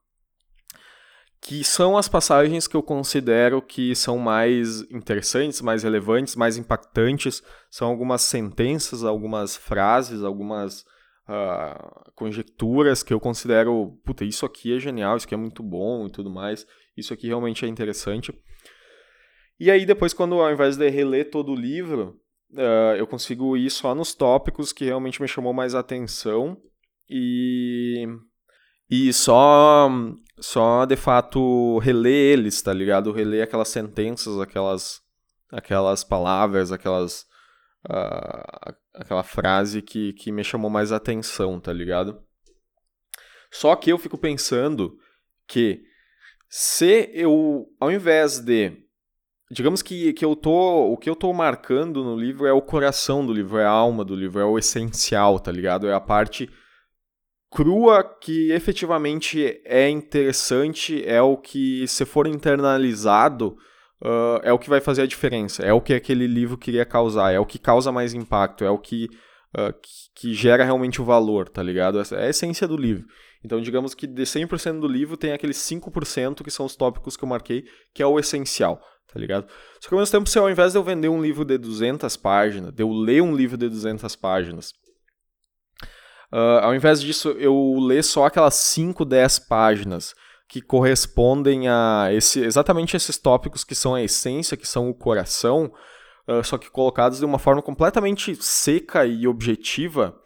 [1.43, 7.43] Que são as passagens que eu considero que são mais interessantes, mais relevantes, mais impactantes.
[7.68, 10.82] São algumas sentenças, algumas frases, algumas
[11.28, 16.07] uh, conjecturas que eu considero, puta, isso aqui é genial, isso aqui é muito bom
[16.07, 16.64] e tudo mais.
[16.97, 18.32] Isso aqui realmente é interessante.
[19.59, 22.20] E aí depois, quando ao invés de reler todo o livro,
[22.53, 26.57] uh, eu consigo ir só nos tópicos que realmente me chamou mais atenção
[27.11, 28.07] e
[28.93, 29.88] e só
[30.38, 33.11] só de fato reler eles, tá ligado?
[33.11, 35.01] Reler aquelas sentenças, aquelas
[35.51, 37.22] aquelas palavras, aquelas
[37.88, 42.22] uh, aquela frase que, que me chamou mais atenção, tá ligado?
[43.51, 44.95] Só que eu fico pensando
[45.49, 45.80] que
[46.51, 48.76] se eu, ao invés de
[49.51, 53.24] digamos que, que eu tô, o que eu tô marcando no livro é o coração
[53.24, 55.88] do livro, é a alma do livro, é o essencial, tá ligado?
[55.88, 56.51] É a parte
[57.53, 63.57] crua que efetivamente é interessante, é o que, se for internalizado,
[64.03, 67.30] uh, é o que vai fazer a diferença, é o que aquele livro queria causar,
[67.30, 69.05] é o que causa mais impacto, é o que,
[69.55, 69.74] uh,
[70.14, 72.00] que, gera realmente o valor, tá ligado?
[72.00, 73.05] Essa é a essência do livro.
[73.44, 77.24] Então, digamos que de 100% do livro tem aqueles 5% que são os tópicos que
[77.24, 78.80] eu marquei, que é o essencial,
[79.12, 79.46] tá ligado?
[79.78, 82.16] Só que ao mesmo tempo, se ao invés de eu vender um livro de 200
[82.16, 84.72] páginas, de eu ler um livro de 200 páginas,
[86.32, 90.14] Uh, ao invés disso, eu ler só aquelas 5, 10 páginas
[90.48, 95.72] que correspondem a esse, exatamente esses tópicos que são a essência, que são o coração,
[96.26, 100.18] uh, só que colocados de uma forma completamente seca e objetiva,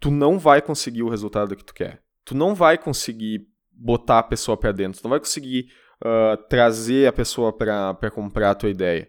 [0.00, 2.02] tu não vai conseguir o resultado que tu quer.
[2.24, 5.68] Tu não vai conseguir botar a pessoa para dentro, tu não vai conseguir
[6.04, 9.08] uh, trazer a pessoa para comprar a tua ideia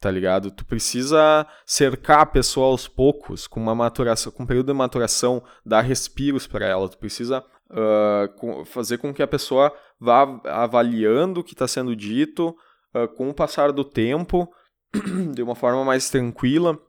[0.00, 0.50] tá ligado?
[0.50, 5.42] Tu precisa cercar a pessoa aos poucos, com uma maturação, com um período de maturação,
[5.64, 6.88] dar respiros para ela.
[6.88, 9.70] Tu precisa uh, fazer com que a pessoa
[10.00, 12.56] vá avaliando o que está sendo dito
[12.94, 14.50] uh, com o passar do tempo,
[15.34, 16.80] de uma forma mais tranquila,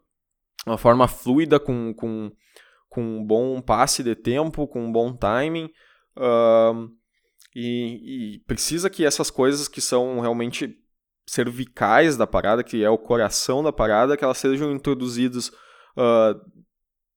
[0.66, 2.32] uma forma fluida, com, com,
[2.90, 5.70] com um bom passe de tempo, com um bom timing.
[6.16, 6.90] Uh,
[7.54, 10.81] e, e precisa que essas coisas que são realmente
[11.32, 15.48] cervicais da parada, que é o coração da parada, que elas sejam introduzidas
[15.98, 16.38] uh,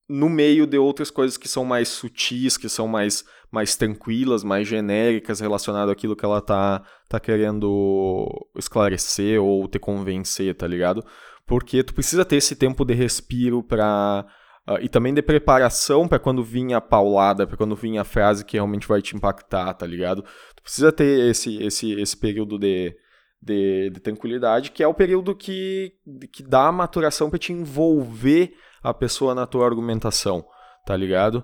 [0.08, 4.68] no meio de outras coisas que são mais sutis, que são mais, mais tranquilas, mais
[4.68, 11.04] genéricas, relacionado àquilo que ela tá, tá querendo esclarecer ou te convencer, tá ligado?
[11.44, 14.24] Porque tu precisa ter esse tempo de respiro para
[14.66, 18.04] Uh, ah, e também de preparação para quando vinha a paulada, para quando vinha a
[18.04, 20.22] frase que realmente vai te impactar, tá ligado?
[20.56, 22.96] Tu precisa ter esse, esse, esse período de,
[23.44, 25.92] de, de tranquilidade, que é o período que,
[26.32, 30.44] que dá a maturação para te envolver a pessoa na tua argumentação,
[30.86, 31.42] tá ligado?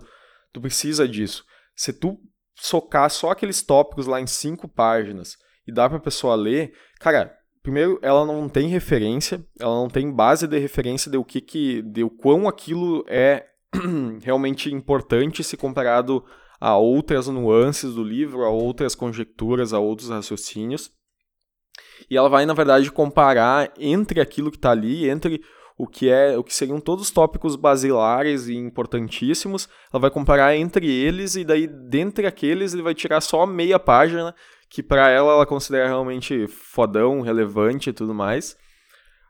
[0.53, 1.45] Tu precisa disso.
[1.77, 2.19] Se tu
[2.55, 5.37] socar só aqueles tópicos lá em cinco páginas
[5.67, 10.47] e dá pra pessoa ler, cara, primeiro, ela não tem referência, ela não tem base
[10.47, 13.47] de referência de o que que, de o quão aquilo é
[14.23, 16.25] realmente importante se comparado
[16.59, 20.91] a outras nuances do livro, a outras conjecturas, a outros raciocínios.
[22.11, 25.41] E ela vai, na verdade, comparar entre aquilo que está ali, entre
[25.79, 30.55] o que é o que seriam todos os tópicos basilares e importantíssimos, ela vai comparar
[30.55, 34.35] entre eles e daí dentre aqueles ele vai tirar só meia página
[34.69, 38.57] que para ela ela considera realmente fodão, relevante e tudo mais.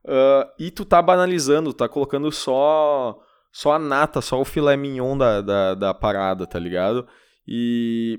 [0.05, 3.17] Uh, e tu tá banalizando, tá colocando só
[3.53, 7.07] só a nata, só o filé mignon da, da, da parada, tá ligado?
[7.47, 8.19] E,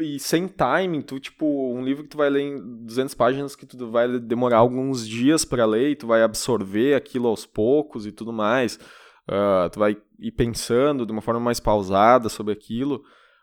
[0.00, 3.66] e, sem timing, tu, tipo, um livro que tu vai ler em 200 páginas que
[3.66, 8.12] tu vai demorar alguns dias para ler e tu vai absorver aquilo aos poucos e
[8.12, 8.76] tudo mais.
[9.28, 13.02] Uh, tu vai ir pensando de uma forma mais pausada sobre aquilo.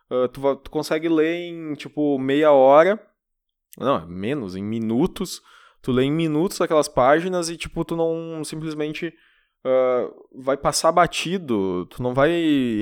[0.10, 3.00] Uh, tu, tu consegue ler em, tipo, meia hora.
[3.78, 5.42] Não, menos, em minutos.
[5.82, 9.14] Tu lê em minutos aquelas páginas e, tipo, tu não simplesmente
[9.66, 12.32] uh, vai passar batido, tu não vai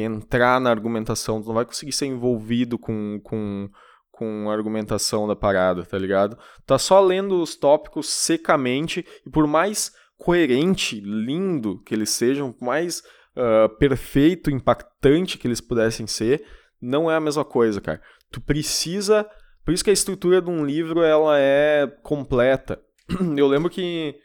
[0.02, 3.70] entrar na argumentação, tu não vai conseguir ser envolvido com, com,
[4.12, 6.38] com a argumentação da parada, tá ligado?
[6.66, 12.66] Tá só lendo os tópicos secamente e por mais coerente, lindo que eles sejam, por
[12.66, 13.02] mais
[13.36, 16.46] uh, perfeito, impactante que eles pudessem ser,
[16.82, 18.02] não é a mesma coisa, cara.
[18.30, 19.26] Tu precisa.
[19.64, 22.82] Por isso que a estrutura de um livro ela é completa.
[23.38, 24.16] Eu lembro que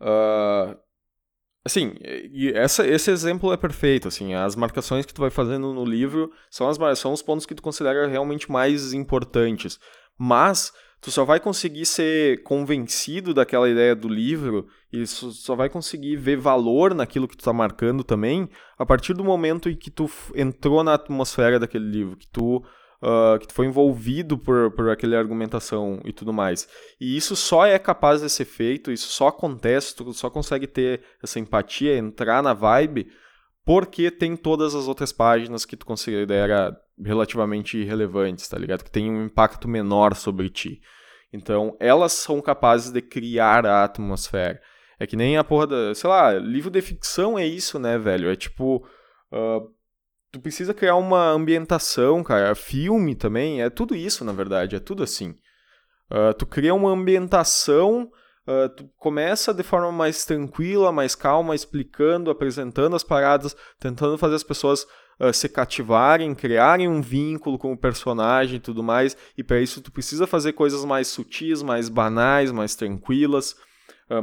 [0.00, 0.76] Uh,
[1.64, 1.94] assim,
[2.54, 6.68] essa, esse exemplo é perfeito, assim, as marcações que tu vai fazendo no livro são,
[6.68, 9.78] as, são os pontos que tu considera realmente mais importantes,
[10.16, 16.16] mas tu só vai conseguir ser convencido daquela ideia do livro e só vai conseguir
[16.16, 20.10] ver valor naquilo que tu tá marcando também a partir do momento em que tu
[20.34, 22.64] entrou na atmosfera daquele livro, que tu
[23.02, 26.68] uh, que foi envolvido por, por aquela argumentação e tudo mais.
[27.00, 31.02] E isso só é capaz de ser feito, isso só acontece, tu só consegue ter
[31.22, 33.08] essa empatia, entrar na vibe,
[33.64, 38.82] porque tem todas as outras páginas que tu considera relativamente irrelevantes, tá ligado?
[38.82, 40.80] Que tem um impacto menor sobre ti.
[41.32, 44.60] Então, elas são capazes de criar a atmosfera.
[44.98, 45.94] É que nem a porra da.
[45.94, 48.30] Sei lá, livro de ficção é isso, né, velho?
[48.30, 48.84] É tipo.
[49.30, 49.70] Uh,
[50.30, 52.54] tu precisa criar uma ambientação, cara.
[52.54, 55.34] Filme também, é tudo isso, na verdade, é tudo assim.
[56.10, 58.10] Uh, tu cria uma ambientação,
[58.46, 64.34] uh, tu começa de forma mais tranquila, mais calma, explicando, apresentando as paradas, tentando fazer
[64.34, 64.86] as pessoas
[65.20, 69.16] uh, se cativarem, criarem um vínculo com o personagem e tudo mais.
[69.36, 73.54] E para isso tu precisa fazer coisas mais sutis, mais banais, mais tranquilas,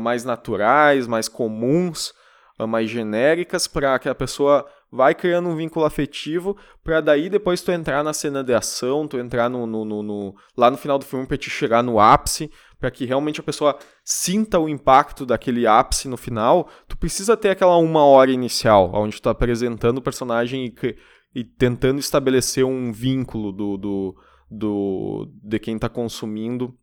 [0.01, 2.11] mais naturais, mais comuns,
[2.57, 7.71] mais genéricas, para que a pessoa vai criando um vínculo afetivo para daí depois tu
[7.71, 11.05] entrar na cena de ação, tu entrar no, no, no, no lá no final do
[11.05, 15.65] filme para te chegar no ápice, para que realmente a pessoa sinta o impacto daquele
[15.67, 20.01] ápice no final, tu precisa ter aquela uma hora inicial, onde tu tá apresentando o
[20.01, 20.95] personagem e,
[21.33, 24.15] e tentando estabelecer um vínculo do, do,
[24.49, 26.73] do de quem tá consumindo,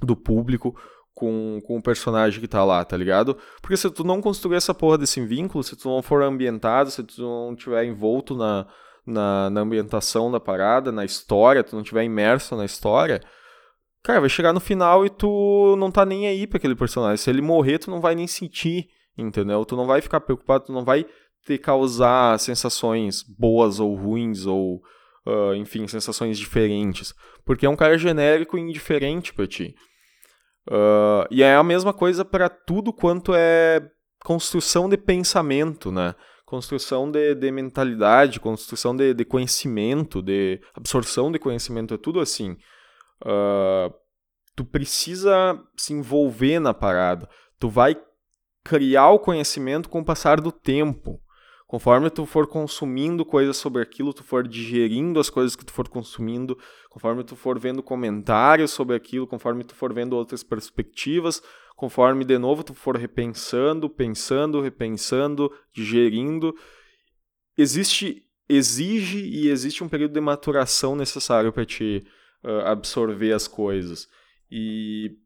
[0.00, 0.76] do público,
[1.16, 3.38] com, com o personagem que tá lá, tá ligado?
[3.62, 7.02] Porque se tu não construir essa porra desse vínculo, se tu não for ambientado, se
[7.02, 8.66] tu não tiver envolto na,
[9.06, 13.22] na, na ambientação da parada, na história, tu não tiver imerso na história,
[14.04, 17.16] cara, vai chegar no final e tu não tá nem aí pra aquele personagem.
[17.16, 18.86] Se ele morrer, tu não vai nem sentir,
[19.16, 19.64] entendeu?
[19.64, 21.06] Tu não vai ficar preocupado, tu não vai
[21.46, 24.82] te causar sensações boas ou ruins ou,
[25.26, 27.14] uh, enfim, sensações diferentes.
[27.42, 29.74] Porque é um cara genérico e indiferente pra ti.
[30.68, 33.80] Uh, e é a mesma coisa para tudo quanto é
[34.24, 36.14] construção de pensamento, né?
[36.44, 42.56] Construção de, de mentalidade, construção de, de, conhecimento, de absorção de conhecimento, é tudo assim.
[43.22, 43.92] Uh,
[44.54, 47.28] tu precisa se envolver na parada.
[47.58, 47.96] Tu vai
[48.64, 51.20] criar o conhecimento com o passar do tempo.
[51.66, 55.88] Conforme tu for consumindo coisas sobre aquilo, tu for digerindo as coisas que tu for
[55.88, 56.56] consumindo,
[56.88, 61.42] conforme tu for vendo comentários sobre aquilo, conforme tu for vendo outras perspectivas,
[61.74, 66.54] conforme de novo tu for repensando, pensando, repensando, digerindo,
[67.58, 72.06] existe exige e existe um período de maturação necessário para te
[72.44, 74.08] uh, absorver as coisas.
[74.48, 75.18] E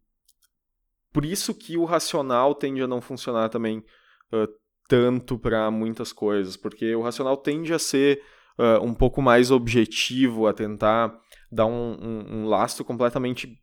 [1.12, 3.84] por isso que o racional tende a não funcionar também
[4.32, 4.48] uh,
[4.90, 8.20] tanto para muitas coisas, porque o racional tende a ser
[8.58, 11.16] uh, um pouco mais objetivo, a tentar
[11.50, 13.56] dar um, um, um lastro completamente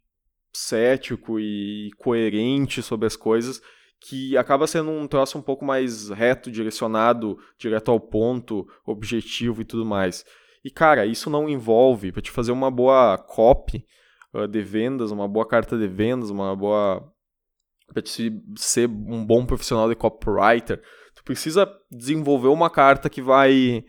[0.56, 3.62] cético e coerente sobre as coisas,
[4.00, 9.66] que acaba sendo um troço um pouco mais reto, direcionado, direto ao ponto, objetivo e
[9.66, 10.24] tudo mais.
[10.64, 13.86] E, cara, isso não envolve, para te fazer uma boa copy
[14.34, 17.12] uh, de vendas, uma boa carta de vendas, uma boa.
[17.92, 20.82] para te ser um bom profissional de copywriter,
[21.28, 23.84] precisa desenvolver uma carta que vai.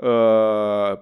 [0.00, 0.98] Uh,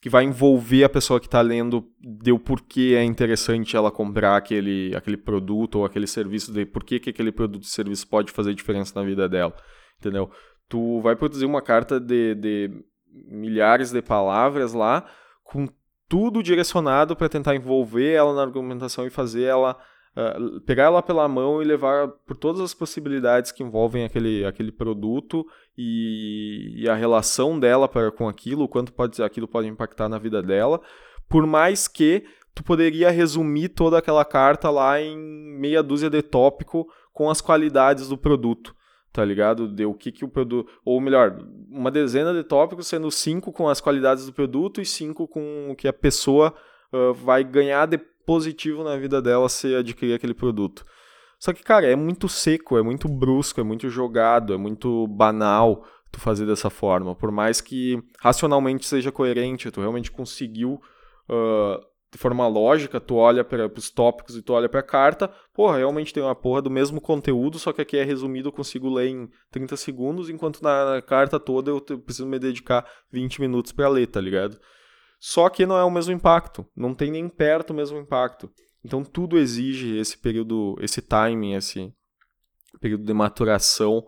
[0.00, 4.36] que vai envolver a pessoa que está lendo de o porquê é interessante ela comprar
[4.36, 8.30] aquele, aquele produto ou aquele serviço, de por que, que aquele produto e serviço pode
[8.30, 9.54] fazer diferença na vida dela,
[9.98, 10.30] entendeu?
[10.68, 12.70] Tu vai produzir uma carta de, de
[13.30, 15.06] milhares de palavras lá,
[15.42, 15.66] com
[16.06, 19.74] tudo direcionado para tentar envolver ela na argumentação e fazer ela
[20.16, 24.72] uh, pegar ela pela mão e levar por todas as possibilidades que envolvem aquele, aquele
[24.72, 25.46] produto
[25.76, 30.42] e, e a relação dela com aquilo, o quanto pode, aquilo pode impactar na vida
[30.42, 30.80] dela,
[31.28, 36.86] por mais que tu poderia resumir toda aquela carta lá em meia dúzia de tópico
[37.12, 38.74] com as qualidades do produto
[39.14, 39.68] tá ligado?
[39.68, 40.68] De o que, que o produto.
[40.84, 41.38] Ou melhor,
[41.70, 45.76] uma dezena de tópicos, sendo cinco com as qualidades do produto e cinco com o
[45.76, 46.52] que a pessoa
[46.92, 50.84] uh, vai ganhar de positivo na vida dela se adquirir aquele produto.
[51.38, 55.84] Só que, cara, é muito seco, é muito brusco, é muito jogado, é muito banal
[56.10, 57.14] tu fazer dessa forma.
[57.14, 60.80] Por mais que racionalmente seja coerente, tu realmente conseguiu
[61.28, 65.28] uh, de forma lógica, tu olha para os tópicos e tu olha para a carta,
[65.52, 68.88] porra, realmente tem uma porra do mesmo conteúdo, só que aqui é resumido, eu consigo
[68.88, 73.88] ler em 30 segundos, enquanto na carta toda eu preciso me dedicar 20 minutos para
[73.88, 74.56] ler, tá ligado?
[75.26, 78.52] Só que não é o mesmo impacto, não tem nem perto o mesmo impacto.
[78.84, 81.90] Então tudo exige esse período, esse timing, esse
[82.78, 84.06] período de maturação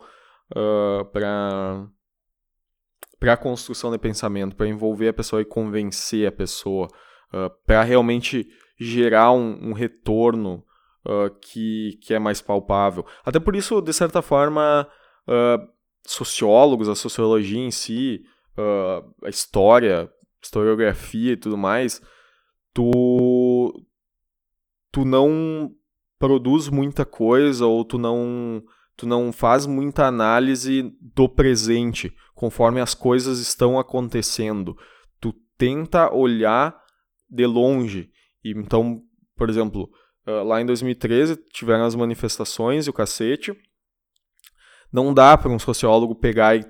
[0.55, 1.89] uh, para
[3.19, 6.87] para a construção de pensamento, para envolver a pessoa e convencer a pessoa
[7.33, 8.47] uh, para realmente
[8.79, 10.63] gerar um, um retorno
[11.07, 13.07] uh, que, que é mais palpável.
[13.25, 14.87] Até por isso, de certa forma,
[16.07, 18.23] sociólogos, a sociologia em si,
[19.25, 20.13] a história,
[20.47, 22.01] historiografia e tudo mais,
[22.73, 23.87] tu,
[24.91, 25.71] tu não
[26.19, 28.63] produz muita coisa ou tu não
[28.97, 34.75] tu não faz muita análise do presente conforme as coisas estão acontecendo.
[35.21, 36.75] Tu tenta olhar
[37.29, 38.11] de longe.
[38.43, 39.03] E, então,
[39.37, 39.91] por exemplo,
[40.27, 43.55] uh, lá em 2013 tiveram as manifestações e o cacete.
[44.91, 46.65] Não dá para um sociólogo pegar e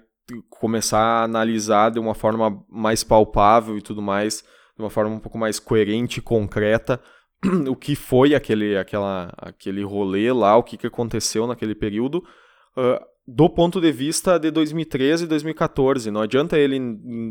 [0.49, 4.45] começar a analisar de uma forma mais palpável e tudo mais,
[4.77, 7.01] de uma forma um pouco mais coerente e concreta,
[7.68, 12.18] o que foi aquele, aquela, aquele rolê lá, o que, que aconteceu naquele período.
[12.77, 16.11] Uh, do ponto de vista de 2013 e 2014.
[16.11, 16.79] Não adianta ele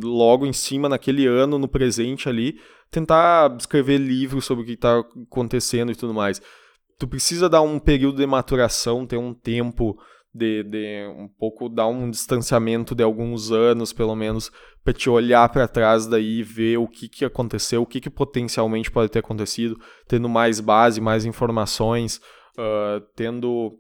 [0.04, 2.60] logo em cima, naquele ano, no presente ali,
[2.92, 6.42] tentar escrever livros sobre o que está acontecendo e tudo mais.
[7.00, 9.98] Tu precisa dar um período de maturação, ter um tempo
[10.36, 14.52] de, de um pouco, dar um distanciamento de alguns anos, pelo menos,
[14.84, 18.10] para te olhar para trás daí e ver o que, que aconteceu, o que, que
[18.10, 19.80] potencialmente pode ter acontecido,
[20.10, 22.20] tendo mais base, mais informações,
[22.58, 23.80] uh, tendo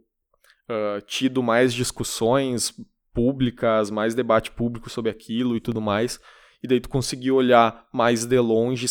[0.70, 2.74] uh, tido mais discussões
[3.14, 6.22] públicas, mais debate público sobre aquilo e tudo mais.
[6.64, 8.86] E daí tu conseguir olhar mais de longe,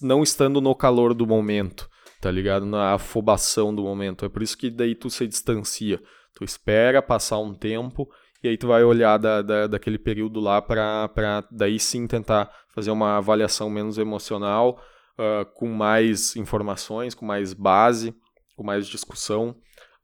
[0.00, 1.86] não estando no calor do momento,
[2.18, 2.64] tá ligado?
[2.64, 4.24] Na afobação do momento.
[4.24, 6.00] É por isso que daí tu se distancia.
[6.34, 8.08] Tu espera passar um tempo
[8.42, 12.90] e aí tu vai olhar da, da, daquele período lá para daí sim tentar fazer
[12.90, 14.78] uma avaliação menos emocional,
[15.18, 18.14] uh, com mais informações, com mais base,
[18.54, 19.56] com mais discussão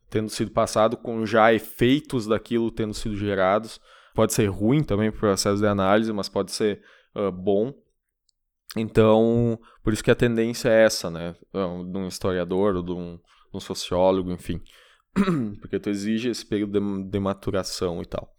[0.08, 3.80] tendo sido passado, com já efeitos daquilo tendo sido gerados.
[4.14, 6.82] Pode ser ruim também para o processo de análise, mas pode ser
[7.14, 7.72] uh, bom.
[8.76, 11.34] Então, por isso que a tendência é essa, né?
[11.52, 14.60] De um historiador ou de um, de um sociólogo, enfim.
[15.60, 18.32] Porque tu exige esse período de, de maturação e tal.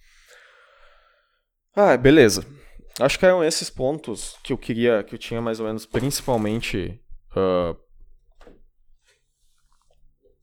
[1.75, 2.45] Ah, beleza.
[2.99, 7.01] Acho que eram esses pontos que eu queria, que eu tinha mais ou menos, principalmente
[7.31, 7.77] uh,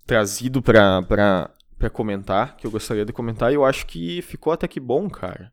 [0.06, 4.52] trazido pra, pra, pra comentar, que eu gostaria de comentar, e eu acho que ficou
[4.52, 5.52] até que bom, cara.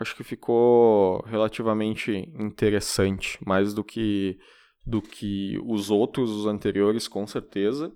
[0.00, 4.38] Acho que ficou relativamente interessante, mais do que
[4.86, 7.92] do que os outros, os anteriores, com certeza.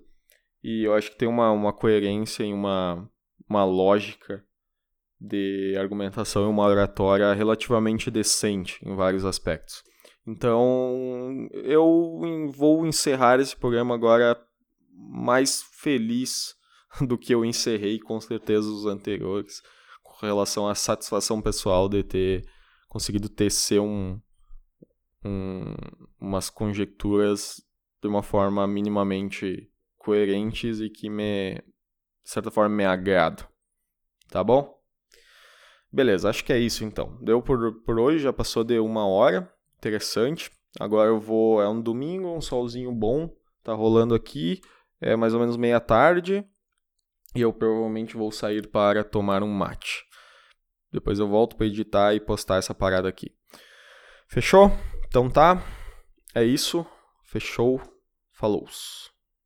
[0.63, 3.09] E eu acho que tem uma, uma coerência e uma,
[3.49, 4.43] uma lógica
[5.19, 9.83] de argumentação e uma oratória relativamente decente em vários aspectos.
[10.25, 14.41] Então, eu vou encerrar esse programa agora
[14.91, 16.55] mais feliz
[17.05, 19.61] do que eu encerrei com certeza os anteriores,
[20.01, 22.45] com relação à satisfação pessoal de ter
[22.87, 24.19] conseguido tecer um,
[25.25, 25.75] um,
[26.19, 27.61] umas conjecturas
[28.01, 29.69] de uma forma minimamente
[30.03, 33.47] coerentes e que me, de certa forma, me agrado.
[34.29, 34.77] Tá bom?
[35.91, 37.17] Beleza, acho que é isso então.
[37.21, 39.51] Deu por, por hoje, já passou de uma hora.
[39.77, 40.51] Interessante.
[40.79, 41.61] Agora eu vou.
[41.61, 43.29] É um domingo, um solzinho bom.
[43.63, 44.59] Tá rolando aqui.
[44.99, 46.43] É mais ou menos meia tarde.
[47.35, 50.03] E eu provavelmente vou sair para tomar um mate.
[50.91, 53.31] Depois eu volto para editar e postar essa parada aqui.
[54.27, 54.71] Fechou?
[55.07, 55.63] Então tá.
[56.33, 56.85] É isso.
[57.23, 57.79] Fechou.
[58.31, 58.67] Falou.